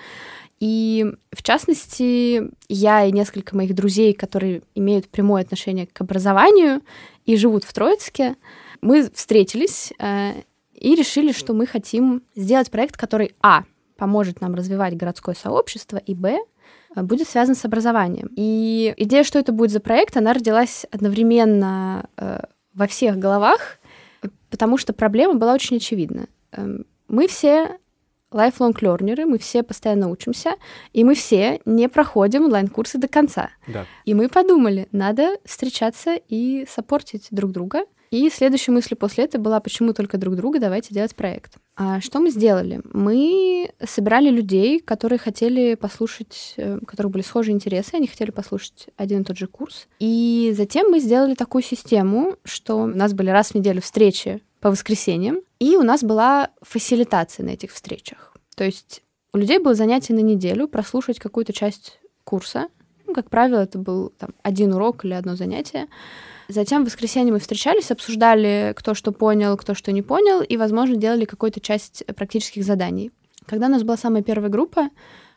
И, 0.61 1.05
в 1.33 1.43
частности, 1.43 2.51
я 2.69 3.05
и 3.05 3.13
несколько 3.13 3.57
моих 3.57 3.75
друзей, 3.75 4.15
которые 4.15 4.63
имеют 4.75 5.09
прямое 5.09 5.43
отношение 5.43 5.87
к 5.87 6.01
образованию 6.01 6.81
и 7.27 7.37
живут 7.37 7.65
в 7.65 7.73
Троицке, 7.73 8.37
мы 8.81 9.09
встретились 9.11 9.93
э, 9.99 10.43
и 10.75 10.95
решили, 10.95 11.33
что 11.33 11.55
мы 11.55 11.67
хотим 11.67 12.23
сделать 12.37 12.71
проект, 12.71 12.97
который, 12.97 13.35
а, 13.43 13.65
поможет 13.97 14.41
нам 14.41 14.55
развивать 14.55 14.97
городское 14.97 15.35
сообщество, 15.35 15.97
и, 15.97 16.15
б, 16.15 16.39
будет 16.97 17.29
связан 17.29 17.55
с 17.55 17.65
образованием. 17.65 18.31
И 18.37 18.95
идея, 18.97 19.25
что 19.25 19.39
это 19.39 19.53
будет 19.53 19.71
за 19.71 19.81
проект, 19.81 20.17
она 20.17 20.33
родилась 20.33 20.87
одновременно 20.91 22.09
э, 22.17 22.41
во 22.73 22.87
всех 22.87 23.19
головах, 23.19 23.79
потому 24.51 24.79
что 24.79 24.93
проблема 24.93 25.35
была 25.35 25.55
очень 25.55 25.79
очевидна. 25.79 26.27
Эм, 26.53 26.87
мы 27.09 27.27
все 27.27 27.79
lifelong 28.35 28.75
learners, 28.75 29.25
мы 29.25 29.39
все 29.39 29.63
постоянно 29.63 30.11
учимся, 30.11 30.57
и 30.93 31.05
мы 31.05 31.15
все 31.15 31.61
не 31.65 31.89
проходим 31.89 32.45
онлайн-курсы 32.45 32.99
до 32.99 33.09
конца. 33.09 33.51
Да. 33.67 33.87
И 34.05 34.15
мы 34.15 34.29
подумали, 34.29 34.89
надо 34.93 35.39
встречаться 35.45 36.17
и 36.29 36.67
саппортить 36.69 37.29
друг 37.31 37.53
друга. 37.53 37.85
И 38.11 38.31
следующая 38.31 38.71
мысль 38.71 38.95
после 38.95 39.25
этого 39.25 39.43
была, 39.43 39.59
почему 39.59 39.93
только 39.93 40.19
друг 40.19 40.37
друга, 40.37 40.61
давайте 40.61 40.95
делать 40.95 41.17
проект. 41.17 41.55
А 41.77 42.01
что 42.01 42.21
мы 42.21 42.31
сделали? 42.31 42.81
Мы 42.93 43.73
собирали 43.85 44.31
людей, 44.31 44.79
которые 44.79 45.19
хотели 45.19 45.75
послушать, 45.75 46.55
э, 46.57 46.79
у 46.81 46.87
которых 46.87 47.11
были 47.11 47.25
схожие 47.25 47.55
интересы, 47.55 47.95
они 47.95 48.07
хотели 48.07 48.31
послушать 48.31 48.87
один 48.97 49.23
и 49.23 49.25
тот 49.25 49.37
же 49.37 49.49
курс. 49.49 49.89
И 49.99 50.55
затем 50.57 50.91
мы 50.91 51.01
сделали 51.01 51.35
такую 51.35 51.63
систему, 51.63 52.37
что 52.45 52.83
у 52.83 52.87
нас 52.87 53.13
были 53.15 53.31
раз 53.31 53.51
в 53.51 53.55
неделю 53.57 53.83
встречи 53.83 54.43
по 54.65 54.71
воскресеньям, 54.71 55.41
и 55.59 55.77
у 55.77 55.83
нас 55.83 56.03
была 56.03 56.49
фасилитация 56.63 57.45
на 57.45 57.51
этих 57.51 57.71
встречах. 57.71 58.33
То 58.57 58.65
есть 58.65 59.03
у 59.35 59.37
людей 59.37 59.59
было 59.59 59.75
занятие 59.75 60.15
на 60.15 60.21
неделю 60.21 60.69
прослушать 60.69 61.19
какую-то 61.19 61.53
часть 61.53 62.01
курса. 62.25 62.69
Ну, 63.07 63.13
как 63.13 63.29
правило, 63.29 63.59
это 63.59 63.77
был 63.77 64.15
там, 64.19 64.31
один 64.43 64.73
урок 64.73 65.05
или 65.05 65.13
одно 65.13 65.37
занятие. 65.37 65.89
Затем 66.49 66.81
в 66.81 66.87
воскресенье 66.87 67.31
мы 67.31 67.41
встречались, 67.41 67.91
обсуждали, 67.91 68.73
кто 68.75 68.95
что 68.95 69.13
понял, 69.13 69.59
кто 69.59 69.75
что 69.75 69.93
не 69.93 70.01
понял, 70.01 70.41
и, 70.41 70.57
возможно, 70.57 70.97
делали 70.97 71.27
какую-то 71.27 71.61
часть 71.61 72.03
практических 72.17 72.65
заданий. 72.65 73.11
Когда 73.45 73.67
у 73.67 73.71
нас 73.71 73.83
была 73.83 73.99
самая 73.99 74.23
первая 74.23 74.49
группа, 74.49 74.89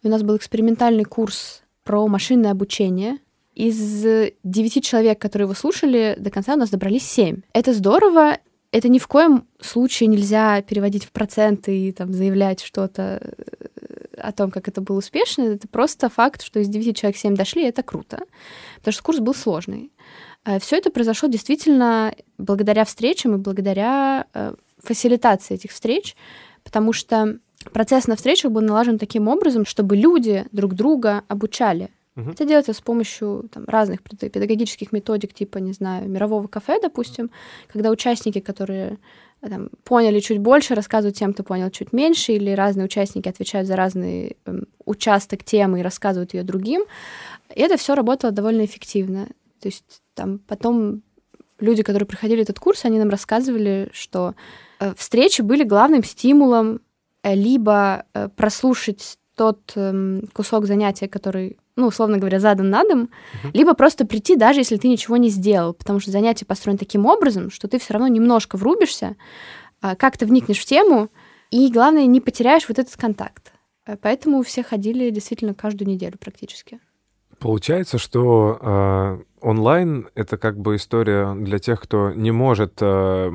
у 0.03 0.07
нас 0.07 0.23
был 0.23 0.37
экспериментальный 0.37 1.03
курс 1.03 1.63
про 1.83 2.07
машинное 2.07 2.51
обучение, 2.51 3.17
из 3.57 4.05
девяти 4.43 4.83
человек, 4.83 5.19
которые 5.19 5.47
его 5.47 5.55
слушали, 5.55 6.15
до 6.19 6.29
конца 6.29 6.53
у 6.53 6.57
нас 6.57 6.69
добрались 6.69 7.09
семь. 7.09 7.41
Это 7.53 7.73
здорово, 7.73 8.37
это 8.77 8.89
ни 8.89 8.99
в 8.99 9.07
коем 9.07 9.47
случае 9.59 10.07
нельзя 10.07 10.61
переводить 10.61 11.05
в 11.05 11.11
проценты 11.11 11.77
и 11.77 11.91
там 11.91 12.13
заявлять 12.13 12.61
что-то 12.61 13.19
э, 13.21 14.17
о 14.17 14.31
том, 14.31 14.51
как 14.51 14.67
это 14.67 14.81
было 14.81 14.97
успешно. 14.97 15.43
Это 15.43 15.67
просто 15.67 16.09
факт, 16.09 16.43
что 16.43 16.59
из 16.59 16.67
9 16.69 16.95
человек 16.95 17.17
7 17.17 17.35
дошли, 17.35 17.63
и 17.63 17.67
это 17.69 17.81
круто. 17.83 18.19
Потому 18.77 18.93
что 18.93 19.03
курс 19.03 19.19
был 19.19 19.33
сложный. 19.33 19.91
А 20.43 20.59
Все 20.59 20.77
это 20.77 20.91
произошло 20.91 21.27
действительно 21.27 22.13
благодаря 22.37 22.85
встречам 22.85 23.35
и 23.35 23.37
благодаря 23.37 24.27
э, 24.33 24.53
фасилитации 24.77 25.55
этих 25.55 25.71
встреч, 25.71 26.15
потому 26.63 26.93
что 26.93 27.39
процесс 27.73 28.07
на 28.07 28.15
встречах 28.15 28.51
был 28.51 28.61
налажен 28.61 28.99
таким 28.99 29.27
образом, 29.27 29.65
чтобы 29.65 29.95
люди 29.95 30.45
друг 30.51 30.73
друга 30.73 31.23
обучали. 31.27 31.89
Угу. 32.17 32.31
Это 32.31 32.45
делается 32.45 32.73
с 32.73 32.81
помощью 32.81 33.47
там, 33.53 33.65
разных 33.67 34.01
педагогических 34.01 34.91
методик, 34.91 35.33
типа, 35.33 35.59
не 35.59 35.71
знаю, 35.71 36.09
мирового 36.09 36.47
кафе, 36.47 36.79
допустим, 36.81 37.29
когда 37.67 37.91
участники, 37.91 38.39
которые 38.39 38.97
там, 39.39 39.69
поняли 39.83 40.19
чуть 40.19 40.39
больше, 40.39 40.73
рассказывают 40.73 41.15
тем, 41.15 41.33
кто 41.33 41.43
понял 41.43 41.69
чуть 41.69 41.93
меньше, 41.93 42.33
или 42.33 42.49
разные 42.51 42.85
участники 42.85 43.29
отвечают 43.29 43.67
за 43.67 43.75
разный 43.75 44.35
э, 44.45 44.59
участок 44.83 45.43
темы 45.43 45.79
и 45.79 45.83
рассказывают 45.83 46.33
ее 46.33 46.41
другим. 46.41 46.85
И 47.55 47.61
это 47.61 47.77
все 47.77 47.93
работало 47.93 48.33
довольно 48.33 48.65
эффективно. 48.65 49.27
То 49.59 49.67
есть 49.67 50.01
там 50.15 50.39
потом 50.39 51.03
люди, 51.59 51.83
которые 51.83 52.07
проходили 52.07 52.41
этот 52.41 52.59
курс, 52.59 52.83
они 52.85 52.97
нам 52.97 53.09
рассказывали, 53.09 53.89
что 53.93 54.33
э, 54.79 54.91
встречи 54.97 55.43
были 55.43 55.63
главным 55.63 56.03
стимулом 56.03 56.81
э, 57.21 57.35
либо 57.35 58.05
э, 58.15 58.27
прослушать 58.29 59.19
тот 59.35 59.73
э, 59.75 60.21
кусок 60.33 60.65
занятия, 60.65 61.07
который 61.07 61.57
ну, 61.77 61.87
условно 61.87 62.17
говоря, 62.17 62.39
задан 62.39 62.69
на 62.69 62.83
дом, 62.83 63.03
uh-huh. 63.03 63.51
либо 63.53 63.73
просто 63.73 64.05
прийти, 64.05 64.35
даже 64.35 64.59
если 64.59 64.75
ты 64.75 64.89
ничего 64.89 65.15
не 65.15 65.29
сделал, 65.29 65.73
потому 65.73 65.99
что 65.99 66.11
занятие 66.11 66.45
построено 66.45 66.77
таким 66.77 67.05
образом, 67.05 67.49
что 67.49 67.67
ты 67.67 67.79
все 67.79 67.93
равно 67.93 68.07
немножко 68.07 68.57
врубишься, 68.57 69.15
а, 69.79 69.95
как-то 69.95 70.25
вникнешь 70.25 70.59
в 70.59 70.65
тему, 70.65 71.09
и, 71.51 71.71
главное, 71.71 72.05
не 72.05 72.19
потеряешь 72.19 72.67
вот 72.67 72.79
этот 72.79 72.95
контакт. 72.97 73.53
Э, 73.85 73.95
поэтому 73.95 74.43
все 74.43 74.63
ходили 74.63 75.09
действительно 75.09 75.53
каждую 75.53 75.87
неделю 75.87 76.17
практически. 76.19 76.79
Получается, 77.39 77.97
что 77.97 78.57
э, 78.59 79.19
онлайн 79.41 80.07
это 80.15 80.37
как 80.37 80.57
бы 80.57 80.75
история 80.75 81.33
для 81.33 81.59
тех, 81.59 81.81
кто 81.81 82.11
не 82.11 82.31
может 82.31 82.73
э, 82.81 83.31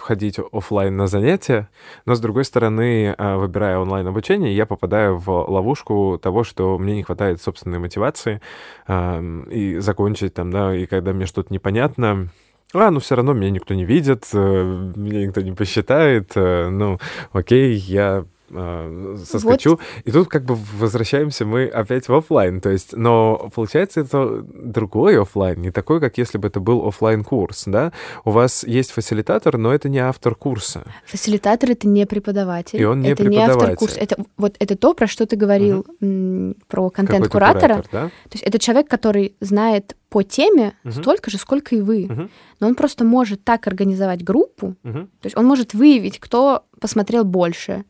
ходить 0.00 0.38
офлайн 0.52 0.96
на 0.96 1.06
занятия, 1.06 1.68
но 2.04 2.14
с 2.14 2.20
другой 2.20 2.44
стороны, 2.44 3.14
э, 3.16 3.36
выбирая 3.36 3.78
онлайн 3.78 4.06
обучение, 4.06 4.56
я 4.56 4.66
попадаю 4.66 5.18
в 5.18 5.30
ловушку 5.30 6.18
того, 6.22 6.44
что 6.44 6.78
мне 6.78 6.96
не 6.96 7.02
хватает 7.02 7.42
собственной 7.42 7.78
мотивации 7.78 8.40
э, 8.86 9.44
и 9.50 9.78
закончить 9.78 10.34
там, 10.34 10.50
да, 10.50 10.74
и 10.74 10.86
когда 10.86 11.12
мне 11.12 11.26
что-то 11.26 11.52
непонятно, 11.52 12.30
а, 12.74 12.90
ну 12.90 13.00
все 13.00 13.14
равно 13.14 13.32
меня 13.32 13.50
никто 13.50 13.74
не 13.74 13.84
видит, 13.84 14.26
э, 14.32 14.92
меня 14.96 15.26
никто 15.26 15.40
не 15.40 15.52
посчитает, 15.52 16.32
э, 16.34 16.68
ну 16.68 16.98
окей, 17.32 17.74
я 17.74 18.24
э, 18.50 19.16
соскочу. 19.24 19.70
Вот. 19.70 19.80
И 20.04 20.10
тут 20.10 20.28
как 20.28 20.44
бы 20.44 20.56
возвращаемся 20.78 21.44
мы 21.44 21.66
опять 21.66 22.08
в 22.08 22.14
офлайн. 22.14 22.60
То 22.60 22.70
есть, 22.70 22.96
но 22.96 23.50
получается 23.54 24.00
это 24.00 24.42
другой 24.42 25.20
офлайн, 25.20 25.60
не 25.60 25.70
такой, 25.70 26.00
как 26.00 26.18
если 26.18 26.38
бы 26.38 26.48
это 26.48 26.60
был 26.60 26.86
офлайн 26.86 27.24
курс, 27.24 27.64
да? 27.66 27.92
У 28.24 28.30
вас 28.30 28.64
есть 28.64 28.90
фасилитатор, 28.92 29.58
но 29.58 29.72
это 29.72 29.88
не 29.88 29.98
автор 29.98 30.34
курса. 30.34 30.84
Фасилитатор 31.06 31.70
это 31.70 31.88
не 31.88 32.06
преподаватель. 32.06 32.80
И 32.80 32.84
он 32.84 33.00
не 33.00 33.10
это 33.10 33.24
преподаватель. 33.24 33.56
не 33.56 33.62
автор 33.62 33.76
курса. 33.76 34.00
Это 34.00 34.16
вот 34.36 34.56
это 34.58 34.76
то, 34.76 34.94
про 34.94 35.06
что 35.06 35.26
ты 35.26 35.36
говорил 35.36 35.86
угу. 36.00 36.54
про 36.68 36.90
контент 36.90 37.28
куратора. 37.28 37.84
Да? 37.92 38.06
То 38.08 38.32
есть 38.32 38.44
это 38.44 38.58
человек, 38.58 38.88
который 38.88 39.34
знает 39.40 39.96
по 40.08 40.22
теме 40.22 40.74
угу. 40.84 40.92
столько 40.92 41.30
же, 41.30 41.38
сколько 41.38 41.74
и 41.74 41.80
вы. 41.80 42.04
Угу. 42.04 42.28
Но 42.60 42.66
он 42.68 42.74
просто 42.74 43.04
может 43.04 43.44
так 43.44 43.66
организовать 43.66 44.24
группу, 44.24 44.76
угу. 44.82 45.00
то 45.20 45.24
есть 45.24 45.36
он 45.36 45.44
может 45.44 45.74
выявить, 45.74 46.18
кто 46.18 46.64
посмотрел 46.80 47.24
больше, 47.24 47.84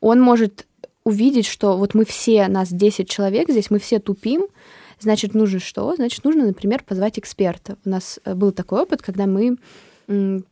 он 0.00 0.20
может 0.20 0.66
увидеть, 1.04 1.46
что 1.46 1.76
вот 1.76 1.94
мы 1.94 2.04
все, 2.04 2.48
нас 2.48 2.70
10 2.70 3.08
человек 3.08 3.50
здесь, 3.50 3.70
мы 3.70 3.78
все 3.78 3.98
тупим, 3.98 4.46
значит, 4.98 5.34
нужно 5.34 5.60
что? 5.60 5.94
Значит, 5.94 6.24
нужно, 6.24 6.46
например, 6.46 6.82
позвать 6.84 7.18
эксперта. 7.18 7.76
У 7.84 7.88
нас 7.88 8.20
э, 8.24 8.34
был 8.34 8.52
такой 8.52 8.82
опыт, 8.82 9.02
когда 9.02 9.26
мы 9.26 9.56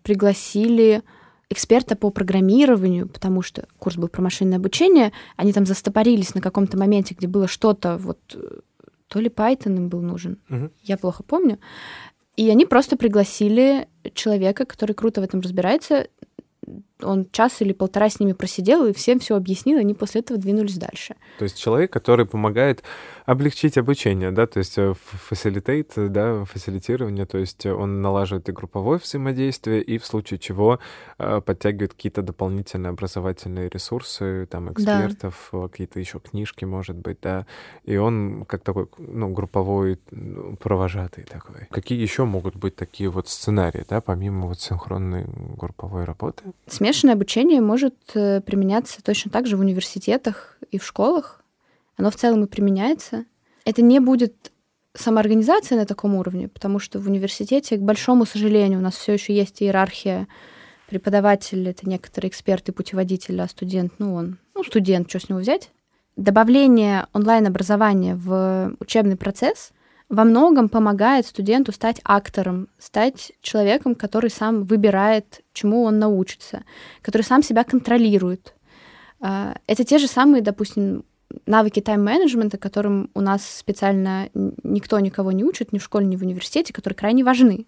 пригласили 0.02 1.02
эксперта 1.50 1.96
по 1.96 2.10
программированию, 2.10 3.08
потому 3.08 3.42
что 3.42 3.66
курс 3.78 3.96
был 3.96 4.06
про 4.06 4.22
машинное 4.22 4.58
обучение, 4.58 5.12
они 5.36 5.52
там 5.52 5.66
застопорились 5.66 6.34
на 6.34 6.40
каком-то 6.40 6.78
моменте, 6.78 7.16
где 7.18 7.26
было 7.26 7.48
что-то 7.48 7.96
вот 7.96 8.18
то 9.08 9.20
ли 9.20 9.28
Python 9.28 9.76
им 9.76 9.88
был 9.88 10.02
нужен, 10.02 10.38
угу. 10.48 10.70
я 10.82 10.96
плохо 10.96 11.22
помню. 11.22 11.58
И 12.36 12.48
они 12.50 12.66
просто 12.66 12.96
пригласили 12.96 13.88
человека, 14.14 14.64
который 14.64 14.92
круто 14.92 15.20
в 15.20 15.24
этом 15.24 15.40
разбирается, 15.40 16.06
он 17.02 17.28
час 17.30 17.60
или 17.60 17.72
полтора 17.72 18.08
с 18.10 18.20
ними 18.20 18.32
просидел 18.32 18.86
и 18.86 18.92
всем 18.92 19.18
все 19.18 19.36
объяснил, 19.36 19.78
они 19.78 19.94
после 19.94 20.20
этого 20.20 20.38
двинулись 20.38 20.76
дальше. 20.76 21.16
То 21.38 21.44
есть 21.44 21.58
человек, 21.58 21.92
который 21.92 22.26
помогает 22.26 22.82
облегчить 23.28 23.76
обучение, 23.76 24.30
да, 24.30 24.46
то 24.46 24.58
есть 24.58 24.78
facilitate, 25.28 25.92
э, 25.96 26.08
да, 26.08 26.44
фасилитирование, 26.46 27.26
то 27.26 27.36
есть 27.36 27.66
он 27.66 28.00
налаживает 28.00 28.48
и 28.48 28.52
групповое 28.52 28.98
взаимодействие, 28.98 29.82
и 29.82 29.98
в 29.98 30.06
случае 30.06 30.38
чего 30.38 30.78
э, 31.18 31.42
подтягивает 31.44 31.92
какие-то 31.92 32.22
дополнительные 32.22 32.88
образовательные 32.88 33.68
ресурсы, 33.68 34.46
там, 34.50 34.72
экспертов, 34.72 35.50
да. 35.52 35.68
какие-то 35.68 36.00
еще 36.00 36.20
книжки, 36.20 36.64
может 36.64 36.96
быть, 36.96 37.18
да, 37.20 37.46
и 37.84 37.98
он 37.98 38.46
как 38.46 38.62
такой, 38.62 38.88
ну, 38.96 39.28
групповой 39.28 39.98
провожатый 40.58 41.24
такой. 41.24 41.66
Какие 41.70 42.00
еще 42.00 42.24
могут 42.24 42.56
быть 42.56 42.76
такие 42.76 43.10
вот 43.10 43.28
сценарии, 43.28 43.84
да, 43.90 44.00
помимо 44.00 44.46
вот 44.46 44.58
синхронной 44.58 45.26
групповой 45.58 46.04
работы? 46.04 46.44
Смешанное 46.66 47.14
обучение 47.14 47.60
может 47.60 47.94
э, 48.14 48.40
применяться 48.40 49.02
точно 49.02 49.30
так 49.30 49.46
же 49.46 49.58
в 49.58 49.60
университетах 49.60 50.56
и 50.70 50.78
в 50.78 50.84
школах. 50.86 51.37
Оно 51.98 52.10
в 52.10 52.16
целом 52.16 52.44
и 52.44 52.46
применяется. 52.46 53.26
Это 53.64 53.82
не 53.82 54.00
будет 54.00 54.52
самоорганизация 54.94 55.76
на 55.76 55.84
таком 55.84 56.14
уровне, 56.14 56.48
потому 56.48 56.78
что 56.78 56.98
в 56.98 57.08
университете, 57.08 57.76
к 57.76 57.82
большому 57.82 58.24
сожалению, 58.24 58.78
у 58.78 58.82
нас 58.82 58.96
все 58.96 59.12
еще 59.12 59.34
есть 59.34 59.62
иерархия 59.62 60.26
преподаватель, 60.88 61.68
это 61.68 61.86
некоторые 61.86 62.30
эксперты, 62.30 62.72
путеводители, 62.72 63.40
а 63.40 63.48
студент, 63.48 63.92
ну 63.98 64.14
он, 64.14 64.38
ну 64.54 64.64
студент, 64.64 65.10
что 65.10 65.20
с 65.20 65.28
него 65.28 65.40
взять? 65.40 65.70
Добавление 66.16 67.06
онлайн-образования 67.12 68.14
в 68.16 68.74
учебный 68.80 69.16
процесс 69.16 69.72
во 70.08 70.24
многом 70.24 70.68
помогает 70.68 71.26
студенту 71.26 71.72
стать 71.72 72.00
актором, 72.04 72.68
стать 72.78 73.32
человеком, 73.42 73.94
который 73.94 74.30
сам 74.30 74.64
выбирает, 74.64 75.42
чему 75.52 75.82
он 75.82 75.98
научится, 75.98 76.64
который 77.02 77.22
сам 77.22 77.42
себя 77.42 77.64
контролирует. 77.64 78.54
А, 79.20 79.56
это 79.66 79.84
те 79.84 79.98
же 79.98 80.06
самые, 80.06 80.42
допустим, 80.42 81.04
навыки 81.46 81.80
тайм-менеджмента, 81.80 82.58
которым 82.58 83.10
у 83.14 83.20
нас 83.20 83.46
специально 83.46 84.30
никто 84.62 84.98
никого 85.00 85.32
не 85.32 85.44
учит, 85.44 85.72
ни 85.72 85.78
в 85.78 85.82
школе, 85.82 86.06
ни 86.06 86.16
в 86.16 86.22
университете, 86.22 86.72
которые 86.72 86.96
крайне 86.96 87.24
важны. 87.24 87.66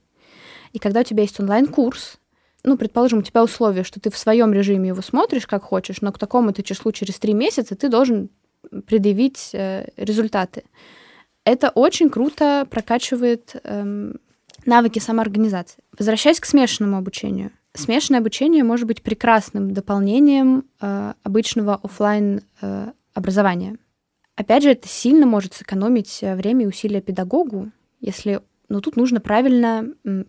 И 0.73 0.79
когда 0.79 1.01
у 1.01 1.05
тебя 1.05 1.23
есть 1.23 1.39
онлайн-курс, 1.41 2.19
ну, 2.63 2.77
предположим, 2.77 3.21
у 3.21 3.23
тебя 3.23 3.43
условие, 3.43 3.85
что 3.85 4.01
ты 4.01 4.11
в 4.11 4.19
своем 4.19 4.53
режиме 4.53 4.89
его 4.89 5.03
смотришь, 5.03 5.47
как 5.47 5.63
хочешь, 5.63 6.01
но 6.01 6.13
к 6.13 6.19
такому-то 6.19 6.63
числу 6.63 6.93
через 6.93 7.19
три 7.19 7.33
месяца 7.33 7.75
ты 7.75 7.89
должен 7.89 8.29
предъявить 8.87 9.51
э, 9.55 9.87
результаты 9.97 10.65
это 11.45 11.71
очень 11.71 12.11
круто 12.11 12.67
прокачивает 12.71 13.57
эм, 13.65 14.17
навыки 14.67 14.99
самоорганизации. 14.99 15.83
Возвращаясь 15.99 16.41
к 16.41 16.45
смешанному 16.45 16.99
обучению. 16.99 17.51
Смешанное 17.75 18.21
обучение 18.21 18.65
может 18.65 18.87
быть 18.87 19.03
прекрасным 19.03 19.73
дополнением 19.73 20.65
э, 20.81 21.15
обычного 21.23 21.81
офлайн 21.83 22.43
э, 22.61 22.93
образования. 23.15 23.77
Опять 24.37 24.63
же, 24.63 24.71
это 24.71 24.89
сильно 24.89 25.27
может 25.27 25.55
сэкономить 25.55 26.19
э, 26.23 26.35
время 26.35 26.65
и 26.65 26.69
усилия 26.69 27.01
педагогу, 27.01 27.71
если 28.01 28.41
но 28.69 28.77
ну, 28.77 28.83
тут 28.83 28.95
нужно 28.95 29.21
правильно 29.21 29.85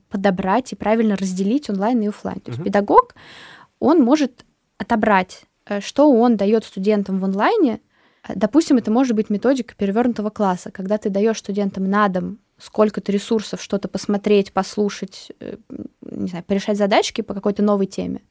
подобрать 0.09 0.71
и 0.71 0.75
правильно 0.75 1.15
разделить 1.15 1.69
онлайн 1.69 2.01
и 2.01 2.07
офлайн. 2.07 2.39
То 2.39 2.49
есть 2.49 2.59
uh-huh. 2.59 2.65
педагог, 2.65 3.13
он 3.79 4.01
может 4.01 4.45
отобрать, 4.79 5.43
э, 5.67 5.79
что 5.79 6.11
он 6.11 6.37
дает 6.37 6.65
студентам 6.65 7.19
в 7.19 7.25
онлайне, 7.25 7.81
Допустим, 8.27 8.77
это 8.77 8.91
может 8.91 9.15
быть 9.15 9.29
методика 9.29 9.73
перевернутого 9.75 10.29
класса, 10.29 10.71
когда 10.71 10.97
ты 10.97 11.09
даешь 11.09 11.39
студентам 11.39 11.89
на 11.89 12.07
дом 12.07 12.39
сколько-то 12.57 13.11
ресурсов, 13.11 13.61
что-то 13.61 13.87
посмотреть, 13.87 14.53
послушать, 14.53 15.31
э, 15.39 15.55
не 16.01 16.27
знаю, 16.27 16.43
порешать 16.45 16.77
задачки 16.77 17.21
по 17.21 17.33
какой-то 17.33 17.63
новой 17.63 17.87
теме. 17.87 18.21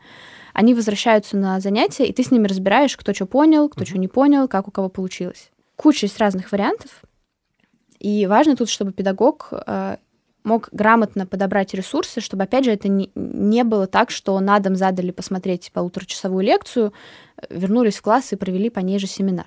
Они 0.52 0.74
возвращаются 0.74 1.36
на 1.36 1.60
занятия, 1.60 2.06
и 2.06 2.12
ты 2.12 2.22
с 2.22 2.30
ними 2.30 2.46
разбираешь, 2.46 2.96
кто 2.96 3.14
что 3.14 3.26
понял, 3.26 3.68
кто 3.68 3.82
mm-hmm. 3.82 3.88
что 3.88 3.98
не 3.98 4.08
понял, 4.08 4.48
как 4.48 4.68
у 4.68 4.70
кого 4.70 4.88
получилось. 4.88 5.50
Куча 5.76 6.06
есть 6.06 6.18
разных 6.18 6.52
вариантов. 6.52 7.02
И 7.98 8.26
важно 8.26 8.56
тут, 8.56 8.68
чтобы 8.68 8.92
педагог 8.92 9.48
э, 9.52 9.96
мог 10.44 10.68
грамотно 10.72 11.26
подобрать 11.26 11.74
ресурсы, 11.74 12.20
чтобы, 12.20 12.44
опять 12.44 12.64
же, 12.64 12.72
это 12.72 12.88
не, 12.88 13.10
не 13.14 13.64
было 13.64 13.86
так, 13.86 14.10
что 14.10 14.38
на 14.40 14.58
дом 14.58 14.76
задали 14.76 15.10
посмотреть 15.10 15.70
полуторачасовую 15.72 16.44
лекцию, 16.44 16.92
вернулись 17.48 17.96
в 17.96 18.02
класс 18.02 18.32
и 18.32 18.36
провели 18.36 18.70
по 18.70 18.80
ней 18.80 18.98
же 18.98 19.06
семинар. 19.06 19.46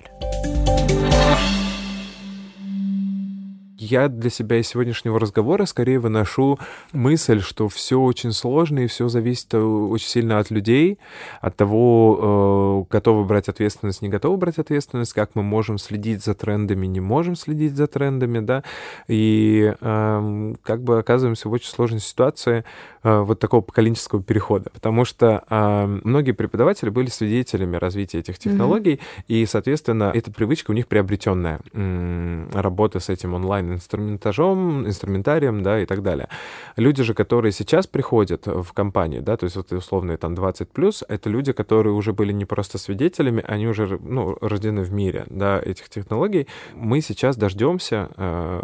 Я 3.84 4.08
для 4.08 4.30
себя 4.30 4.60
из 4.60 4.68
сегодняшнего 4.68 5.20
разговора 5.20 5.66
скорее 5.66 6.00
выношу 6.00 6.58
мысль, 6.94 7.42
что 7.42 7.68
все 7.68 8.00
очень 8.00 8.32
сложно 8.32 8.80
и 8.80 8.88
все 8.88 9.10
зависит 9.10 9.54
э, 9.54 9.60
очень 9.60 10.08
сильно 10.08 10.40
от 10.40 10.52
людей, 10.52 11.00
от 11.42 11.58
того, 11.58 12.86
э, 12.88 12.94
готовы 12.94 13.26
брать 13.26 13.50
ответственность, 13.50 14.02
не 14.02 14.10
готовы 14.10 14.38
брать 14.38 14.58
ответственность, 14.58 15.14
как 15.14 15.32
мы 15.36 15.44
можем 15.44 15.78
следить 15.78 16.24
за 16.24 16.34
трендами, 16.34 16.86
не 16.86 17.02
можем 17.02 17.36
следить 17.36 17.76
за 17.76 17.88
трендами, 17.88 18.40
да, 18.40 18.64
и 19.08 19.74
э, 19.80 20.54
как 20.64 20.84
бы 20.84 21.00
оказываемся 21.00 21.50
в 21.50 21.52
очень 21.52 21.70
сложной 21.70 22.00
ситуации 22.00 22.64
э, 23.04 23.20
вот 23.20 23.40
такого 23.40 23.62
поколенческого 23.62 24.24
перехода, 24.24 24.70
потому 24.74 25.06
что 25.06 25.44
многие 26.04 26.32
преподаватели 26.32 26.90
были 26.90 27.08
свидетелями 27.08 27.76
развития 27.76 28.20
этих 28.20 28.40
технологий, 28.40 28.94
mm-hmm. 28.94 29.24
и, 29.28 29.46
соответственно, 29.46 30.12
эта 30.14 30.32
привычка 30.32 30.72
у 30.72 30.74
них 30.74 30.88
приобретенная, 30.88 31.60
работа 32.54 33.00
с 33.00 33.10
этим 33.10 33.34
онлайн 33.34 33.73
инструментажом, 33.74 34.88
инструментарием, 34.88 35.64
да, 35.64 35.82
и 35.82 35.86
так 35.86 36.02
далее. 36.02 36.30
Люди 36.76 37.04
же, 37.04 37.14
которые 37.14 37.52
сейчас 37.52 37.88
приходят 37.88 38.48
в 38.48 38.74
компанию, 38.74 39.22
да, 39.22 39.38
то 39.38 39.46
есть 39.46 39.56
вот 39.56 39.72
условные 39.72 40.18
там 40.18 40.36
20 40.36 40.70
плюс, 40.70 41.04
это 41.08 41.30
люди, 41.30 41.52
которые 41.52 41.94
уже 41.94 42.14
были 42.14 42.32
не 42.32 42.46
просто 42.46 42.78
свидетелями, 42.78 43.44
они 43.48 43.68
уже, 43.68 44.00
ну, 44.02 44.38
рождены 44.42 44.84
в 44.84 44.92
мире, 44.92 45.26
да, 45.30 45.60
этих 45.60 45.90
технологий. 45.90 46.48
Мы 46.76 47.02
сейчас 47.02 47.38
дождемся 47.38 48.10
э, 48.16 48.62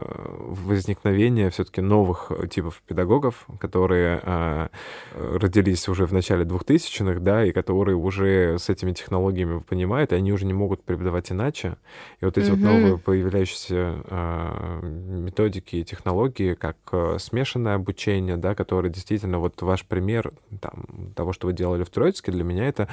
возникновения 0.65 1.49
все-таки 1.49 1.81
новых 1.81 2.31
типов 2.49 2.81
педагогов, 2.87 3.47
которые 3.59 4.21
э, 4.23 4.67
родились 5.15 5.87
уже 5.89 6.05
в 6.05 6.13
начале 6.13 6.45
2000-х, 6.45 7.19
да, 7.19 7.45
и 7.45 7.51
которые 7.51 7.95
уже 7.95 8.57
с 8.57 8.69
этими 8.69 8.93
технологиями 8.93 9.59
понимают, 9.59 10.11
и 10.11 10.15
они 10.15 10.31
уже 10.31 10.45
не 10.45 10.53
могут 10.53 10.83
преподавать 10.83 11.31
иначе. 11.31 11.77
И 12.21 12.25
вот 12.25 12.37
эти 12.37 12.47
mm-hmm. 12.47 12.51
вот 12.51 12.59
новые 12.59 12.97
появляющиеся 12.97 14.03
э, 14.05 14.98
методики 14.99 15.77
и 15.77 15.83
технологии, 15.83 16.53
как 16.53 16.77
э, 16.91 17.17
смешанное 17.19 17.75
обучение, 17.75 18.37
да, 18.37 18.55
которое 18.55 18.89
действительно, 18.89 19.39
вот 19.39 19.61
ваш 19.61 19.85
пример 19.85 20.33
там, 20.61 21.13
того, 21.15 21.33
что 21.33 21.47
вы 21.47 21.53
делали 21.53 21.83
в 21.83 21.89
Троицке, 21.89 22.31
для 22.31 22.43
меня 22.43 22.67
это 22.67 22.87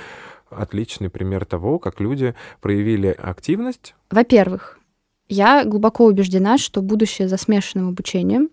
отличный 0.50 1.10
пример 1.10 1.44
того, 1.44 1.78
как 1.78 2.00
люди 2.00 2.34
проявили 2.60 3.08
активность. 3.08 3.94
Во-первых, 4.10 4.78
я 5.28 5.64
глубоко 5.64 6.04
убеждена, 6.06 6.58
что 6.58 6.82
будущее 6.82 7.28
за 7.28 7.36
смешанным 7.36 7.88
обучением. 7.88 8.50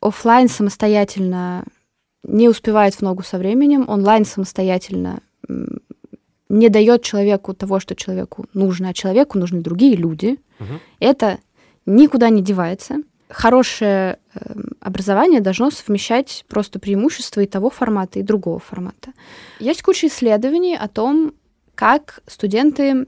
Офлайн 0.00 0.48
самостоятельно 0.48 1.64
не 2.22 2.48
успевает 2.48 2.94
в 2.94 3.02
ногу 3.02 3.22
со 3.22 3.38
временем, 3.38 3.84
онлайн 3.88 4.24
самостоятельно 4.24 5.20
не 6.48 6.68
дает 6.68 7.02
человеку 7.02 7.54
того, 7.54 7.80
что 7.80 7.94
человеку 7.94 8.46
нужно, 8.54 8.90
а 8.90 8.94
человеку 8.94 9.38
нужны 9.38 9.60
другие 9.60 9.96
люди. 9.96 10.38
Угу. 10.60 10.80
Это 11.00 11.38
никуда 11.86 12.28
не 12.28 12.42
девается. 12.42 12.96
Хорошее 13.28 14.18
э, 14.34 14.54
образование 14.80 15.40
должно 15.40 15.70
совмещать 15.70 16.44
просто 16.48 16.78
преимущества 16.78 17.40
и 17.40 17.46
того 17.46 17.70
формата, 17.70 18.18
и 18.18 18.22
другого 18.22 18.60
формата. 18.60 19.12
Есть 19.58 19.82
куча 19.82 20.06
исследований 20.06 20.76
о 20.76 20.86
том, 20.88 21.32
как 21.74 22.20
студенты 22.26 23.06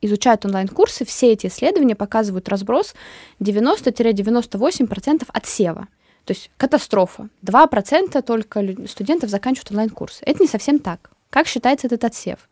изучают 0.00 0.44
онлайн-курсы. 0.44 1.04
Все 1.04 1.32
эти 1.32 1.46
исследования 1.46 1.96
показывают 1.96 2.48
разброс 2.48 2.94
90-98% 3.40 5.24
отсева. 5.32 5.88
То 6.24 6.32
есть 6.32 6.50
катастрофа. 6.58 7.30
2% 7.42 8.22
только 8.22 8.86
студентов 8.86 9.30
заканчивают 9.30 9.70
онлайн-курсы. 9.70 10.22
Это 10.24 10.42
не 10.42 10.48
совсем 10.48 10.78
так. 10.78 11.10
Как 11.30 11.46
считается 11.46 11.86
этот 11.86 12.04
отсев? 12.04 12.48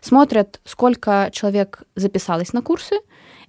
Смотрят, 0.00 0.60
сколько 0.64 1.30
человек 1.32 1.82
записалось 1.94 2.52
на 2.52 2.60
курсы, 2.60 2.96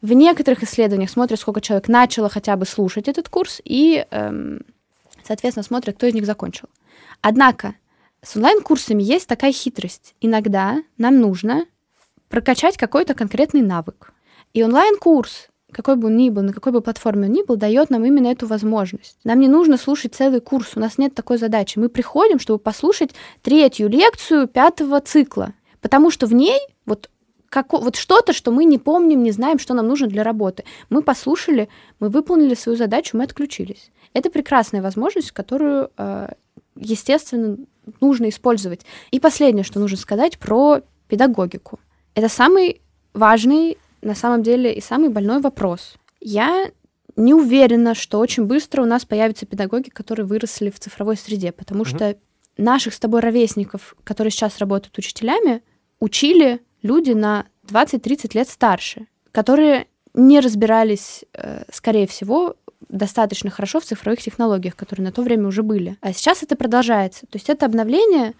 в 0.06 0.14
некоторых 0.14 0.64
исследованиях 0.64 1.10
смотрят, 1.10 1.40
сколько 1.40 1.62
человек 1.62 1.88
начало 1.88 2.30
хотя 2.30 2.56
бы 2.56 2.66
слушать 2.66 3.08
этот 3.08 3.28
курс, 3.28 3.60
и, 3.64 4.06
эм, 4.12 4.62
соответственно, 5.24 5.64
смотрят, 5.64 5.96
кто 5.96 6.06
из 6.06 6.14
них 6.14 6.26
закончил. 6.26 6.70
Однако 7.22 7.74
с 8.22 8.36
онлайн-курсами 8.36 9.02
есть 9.02 9.28
такая 9.28 9.52
хитрость. 9.52 10.14
Иногда 10.22 10.84
нам 11.00 11.20
нужно 11.20 11.66
прокачать 12.30 12.78
какой-то 12.78 13.16
конкретный 13.16 13.62
навык. 13.62 14.14
И 14.54 14.64
онлайн-курс, 14.64 15.48
какой 15.72 15.96
бы 15.96 16.08
он 16.08 16.18
ни 16.18 16.30
был, 16.30 16.44
на 16.44 16.54
какой 16.54 16.72
бы 16.72 16.82
платформе 16.82 17.26
он 17.26 17.34
ни 17.34 17.44
был, 17.44 17.56
дает 17.56 17.90
нам 17.90 18.06
именно 18.06 18.28
эту 18.28 18.46
возможность. 18.46 19.18
Нам 19.24 19.40
не 19.40 19.48
нужно 19.48 19.78
слушать 19.78 20.14
целый 20.14 20.40
курс, 20.40 20.74
у 20.76 20.80
нас 20.80 21.00
нет 21.00 21.16
такой 21.16 21.40
задачи. 21.40 21.80
Мы 21.80 21.90
приходим, 21.90 22.38
чтобы 22.38 22.60
послушать 22.60 23.12
третью 23.42 23.90
лекцию 23.90 24.48
пятого 24.48 25.02
цикла, 25.02 25.54
потому 25.82 26.12
что 26.12 26.28
в 26.28 26.34
ней 26.34 26.60
вот 26.86 27.10
как, 27.50 27.74
вот 27.74 27.96
что-то, 27.96 28.34
что 28.34 28.52
мы 28.52 28.66
не 28.66 28.78
помним, 28.78 29.24
не 29.24 29.32
знаем, 29.32 29.60
что 29.60 29.74
нам 29.74 29.88
нужно 29.88 30.08
для 30.08 30.24
работы. 30.24 30.64
Мы 30.90 31.02
послушали, 31.02 31.70
мы 32.00 32.10
выполнили 32.10 32.56
свою 32.56 32.78
задачу, 32.78 33.18
мы 33.18 33.24
отключились. 33.24 33.92
Это 34.14 34.30
прекрасная 34.30 34.82
возможность, 34.82 35.32
которую, 35.32 35.92
э, 35.98 36.30
естественно, 36.76 37.58
нужно 38.02 38.30
использовать. 38.30 38.82
И 39.12 39.20
последнее, 39.20 39.64
что 39.64 39.80
нужно 39.80 39.98
сказать 39.98 40.40
про 40.40 40.82
педагогику. 41.08 41.80
Это 42.14 42.30
самый 42.30 42.82
важный, 43.14 43.78
на 44.02 44.16
самом 44.16 44.44
деле, 44.44 44.74
и 44.74 44.82
самый 44.82 45.10
больной 45.10 45.42
вопрос. 45.42 45.96
Я 46.20 46.72
не 47.16 47.34
уверена, 47.34 47.96
что 47.96 48.20
очень 48.20 48.46
быстро 48.46 48.82
у 48.82 48.86
нас 48.86 49.06
появятся 49.06 49.46
педагоги, 49.46 49.90
которые 49.90 50.26
выросли 50.26 50.70
в 50.70 50.80
цифровой 50.80 51.18
среде, 51.18 51.52
потому 51.52 51.82
угу. 51.82 51.90
что 51.90 52.18
наших 52.58 52.94
с 52.94 53.00
тобой 53.00 53.22
ровесников, 53.22 53.96
которые 54.04 54.32
сейчас 54.32 54.60
работают 54.60 54.98
учителями, 54.98 55.62
учили 56.00 56.62
люди 56.86 57.12
на 57.12 57.46
20-30 57.68 58.32
лет 58.36 58.48
старше, 58.48 59.08
которые 59.32 59.88
не 60.14 60.40
разбирались, 60.40 61.26
э, 61.34 61.64
скорее 61.72 62.08
всего, 62.08 62.56
достаточно 62.88 63.50
хорошо 63.50 63.80
в 63.80 63.86
цифровых 63.86 64.22
технологиях, 64.22 64.76
которые 64.76 65.06
на 65.06 65.12
то 65.12 65.22
время 65.22 65.48
уже 65.48 65.64
были. 65.64 65.98
А 66.02 66.14
сейчас 66.14 66.44
это 66.44 66.56
продолжается. 66.56 67.22
То 67.22 67.38
есть 67.38 67.50
это 67.50 67.66
обновление, 67.66 68.34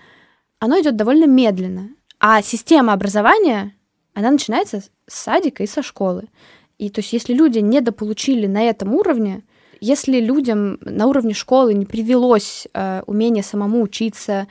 оно 0.60 0.80
идет 0.80 0.96
довольно 0.96 1.26
медленно. 1.26 1.90
А 2.20 2.42
система 2.42 2.94
образования, 2.94 3.76
она 4.14 4.32
начинается 4.32 4.82
с 4.82 4.90
садика 5.08 5.64
и 5.64 5.68
со 5.68 5.82
школы. 5.82 6.30
И 6.78 6.90
то 6.90 7.00
есть 7.00 7.14
если 7.14 7.34
люди 7.34 7.60
недополучили 7.60 8.48
на 8.48 8.64
этом 8.64 8.94
уровне, 8.94 9.44
если 9.86 10.20
людям 10.20 10.80
на 10.82 11.06
уровне 11.06 11.34
школы 11.34 11.74
не 11.74 11.86
привелось 11.86 12.68
э, 12.74 13.04
умение 13.06 13.44
самому 13.44 13.82
учиться, 13.82 14.48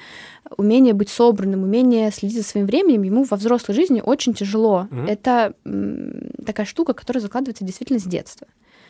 умение 0.56 0.94
быть 0.94 1.08
собранным, 1.08 1.64
умение 1.64 2.12
следить 2.12 2.38
за 2.38 2.44
своим 2.44 2.66
временем, 2.66 3.02
ему 3.02 3.24
во 3.24 3.36
взрослой 3.36 3.74
жизни 3.74 4.00
очень 4.00 4.34
тяжело. 4.34 4.86
Mm-hmm. 4.90 5.10
Это 5.10 5.54
м, 5.64 6.30
такая 6.46 6.66
штука, 6.66 6.92
которая 6.92 7.20
закладывается 7.20 7.64
действительно 7.64 7.98
с 7.98 8.04
детства. 8.04 8.46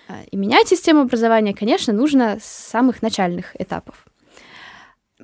А, 0.09 0.17
и 0.31 0.37
менять 0.37 0.69
систему 0.69 1.01
образования, 1.01 1.55
конечно, 1.55 1.93
нужно 1.93 2.39
с 2.41 2.45
самых 2.45 3.01
начальных 3.01 3.59
этапов. 3.59 4.07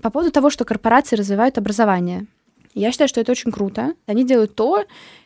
По 0.01 0.11
поводу 0.11 0.33
того, 0.33 0.49
что 0.49 0.65
корпорации 0.65 1.17
развивают 1.17 1.59
образование, 1.59 2.27
я 2.73 2.93
считаю, 2.93 3.09
что 3.09 3.21
это 3.21 3.33
очень 3.33 3.53
круто. 3.53 3.95
Они 4.07 4.25
делают 4.25 4.55
то, 4.55 4.85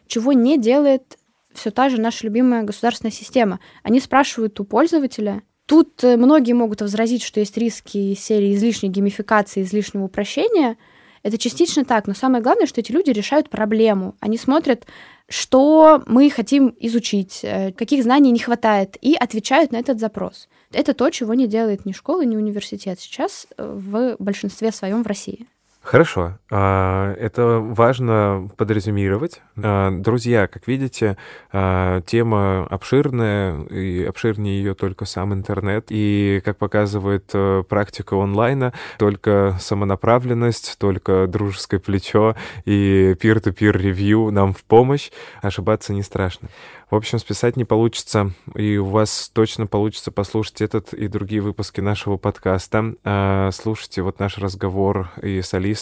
чего 0.08 0.32
не 0.32 0.58
делает 0.58 1.18
все 1.52 1.70
та 1.70 1.88
же 1.88 2.00
наша 2.00 2.26
любимая 2.26 2.64
государственная 2.64 3.12
система. 3.12 3.60
Они 3.84 4.00
спрашивают 4.00 4.58
у 4.58 4.64
пользователя. 4.64 5.42
Тут 5.66 6.04
э, 6.04 6.16
многие 6.16 6.52
могут 6.52 6.80
возразить, 6.80 7.22
что 7.22 7.40
есть 7.40 7.56
риски 7.56 8.14
серии 8.14 8.54
излишней 8.54 8.90
геймификации, 8.90 9.62
излишнего 9.62 10.04
упрощения. 10.04 10.76
Это 11.22 11.38
частично 11.38 11.84
так, 11.84 12.06
но 12.06 12.14
самое 12.14 12.42
главное, 12.42 12.66
что 12.66 12.80
эти 12.80 12.92
люди 12.92 13.10
решают 13.10 13.48
проблему. 13.48 14.14
Они 14.20 14.36
смотрят 14.36 14.86
что 15.28 16.02
мы 16.06 16.28
хотим 16.30 16.74
изучить, 16.78 17.40
э, 17.42 17.72
каких 17.72 18.02
знаний 18.02 18.30
не 18.30 18.38
хватает, 18.38 18.96
и 19.00 19.14
отвечают 19.14 19.72
на 19.72 19.78
этот 19.78 19.98
запрос. 19.98 20.48
Это 20.72 20.92
то, 20.92 21.08
чего 21.10 21.34
не 21.34 21.46
делает 21.46 21.86
ни 21.86 21.92
школа, 21.92 22.24
ни 22.24 22.36
университет 22.36 23.00
сейчас 23.00 23.46
э, 23.56 23.64
в 23.66 24.16
большинстве 24.18 24.70
своем 24.70 25.02
в 25.02 25.06
России. 25.06 25.46
Хорошо. 25.84 26.38
А, 26.50 27.14
это 27.14 27.58
важно 27.60 28.48
подрезюмировать. 28.56 29.42
А, 29.62 29.90
друзья, 29.90 30.46
как 30.46 30.66
видите, 30.66 31.18
а, 31.52 32.00
тема 32.00 32.66
обширная, 32.70 33.64
и 33.64 34.02
обширнее 34.02 34.62
ее 34.62 34.74
только 34.74 35.04
сам 35.04 35.34
интернет. 35.34 35.86
И, 35.90 36.40
как 36.42 36.56
показывает 36.56 37.30
э, 37.34 37.64
практика 37.68 38.14
онлайна, 38.14 38.72
только 38.98 39.58
самонаправленность, 39.60 40.76
только 40.78 41.26
дружеское 41.26 41.78
плечо 41.78 42.34
и 42.64 43.14
peer-to-peer 43.20 43.72
ревью 43.72 44.30
нам 44.30 44.54
в 44.54 44.64
помощь. 44.64 45.10
Ошибаться 45.42 45.92
не 45.92 46.02
страшно. 46.02 46.48
В 46.90 46.96
общем, 46.96 47.18
списать 47.18 47.56
не 47.56 47.64
получится, 47.64 48.30
и 48.54 48.76
у 48.76 48.84
вас 48.86 49.30
точно 49.34 49.66
получится 49.66 50.12
послушать 50.12 50.60
этот 50.60 50.94
и 50.94 51.08
другие 51.08 51.40
выпуски 51.40 51.80
нашего 51.80 52.16
подкаста. 52.18 53.50
Слушайте 53.52 54.02
вот 54.02 54.20
наш 54.20 54.38
разговор 54.38 55.10
и 55.20 55.40
с 55.42 55.52
Алисой, 55.54 55.73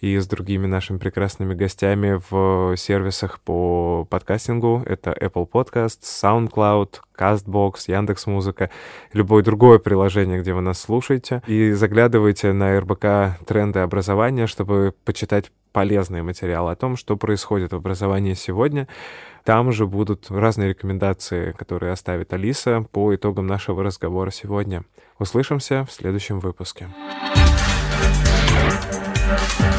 и 0.00 0.18
с 0.18 0.26
другими 0.26 0.66
нашими 0.66 0.98
прекрасными 0.98 1.54
гостями 1.54 2.20
в 2.30 2.76
сервисах 2.76 3.40
по 3.40 4.06
подкастингу. 4.08 4.82
Это 4.86 5.12
Apple 5.12 5.48
Podcasts, 5.50 6.02
SoundCloud, 6.02 7.00
CastBox, 7.16 7.74
Яндекс 7.88 8.26
Музыка, 8.26 8.70
любое 9.12 9.42
другое 9.42 9.78
приложение, 9.78 10.40
где 10.40 10.52
вы 10.52 10.60
нас 10.60 10.80
слушаете. 10.80 11.42
И 11.46 11.72
заглядывайте 11.72 12.52
на 12.52 12.78
РБК 12.80 13.44
тренды 13.46 13.80
образования, 13.80 14.46
чтобы 14.46 14.94
почитать 15.04 15.50
полезные 15.72 16.22
материалы 16.22 16.70
о 16.70 16.76
том, 16.76 16.96
что 16.96 17.16
происходит 17.16 17.72
в 17.72 17.76
образовании 17.76 18.34
сегодня. 18.34 18.86
Там 19.44 19.72
же 19.72 19.86
будут 19.86 20.30
разные 20.30 20.70
рекомендации, 20.70 21.52
которые 21.52 21.92
оставит 21.92 22.32
Алиса 22.32 22.86
по 22.92 23.14
итогам 23.14 23.46
нашего 23.46 23.82
разговора 23.82 24.30
сегодня. 24.30 24.84
Услышимся 25.18 25.84
в 25.84 25.92
следующем 25.92 26.40
выпуске. 26.40 26.88
thank 26.94 27.38
you 27.38 27.43
Thank 29.36 29.64
you. 29.64 29.73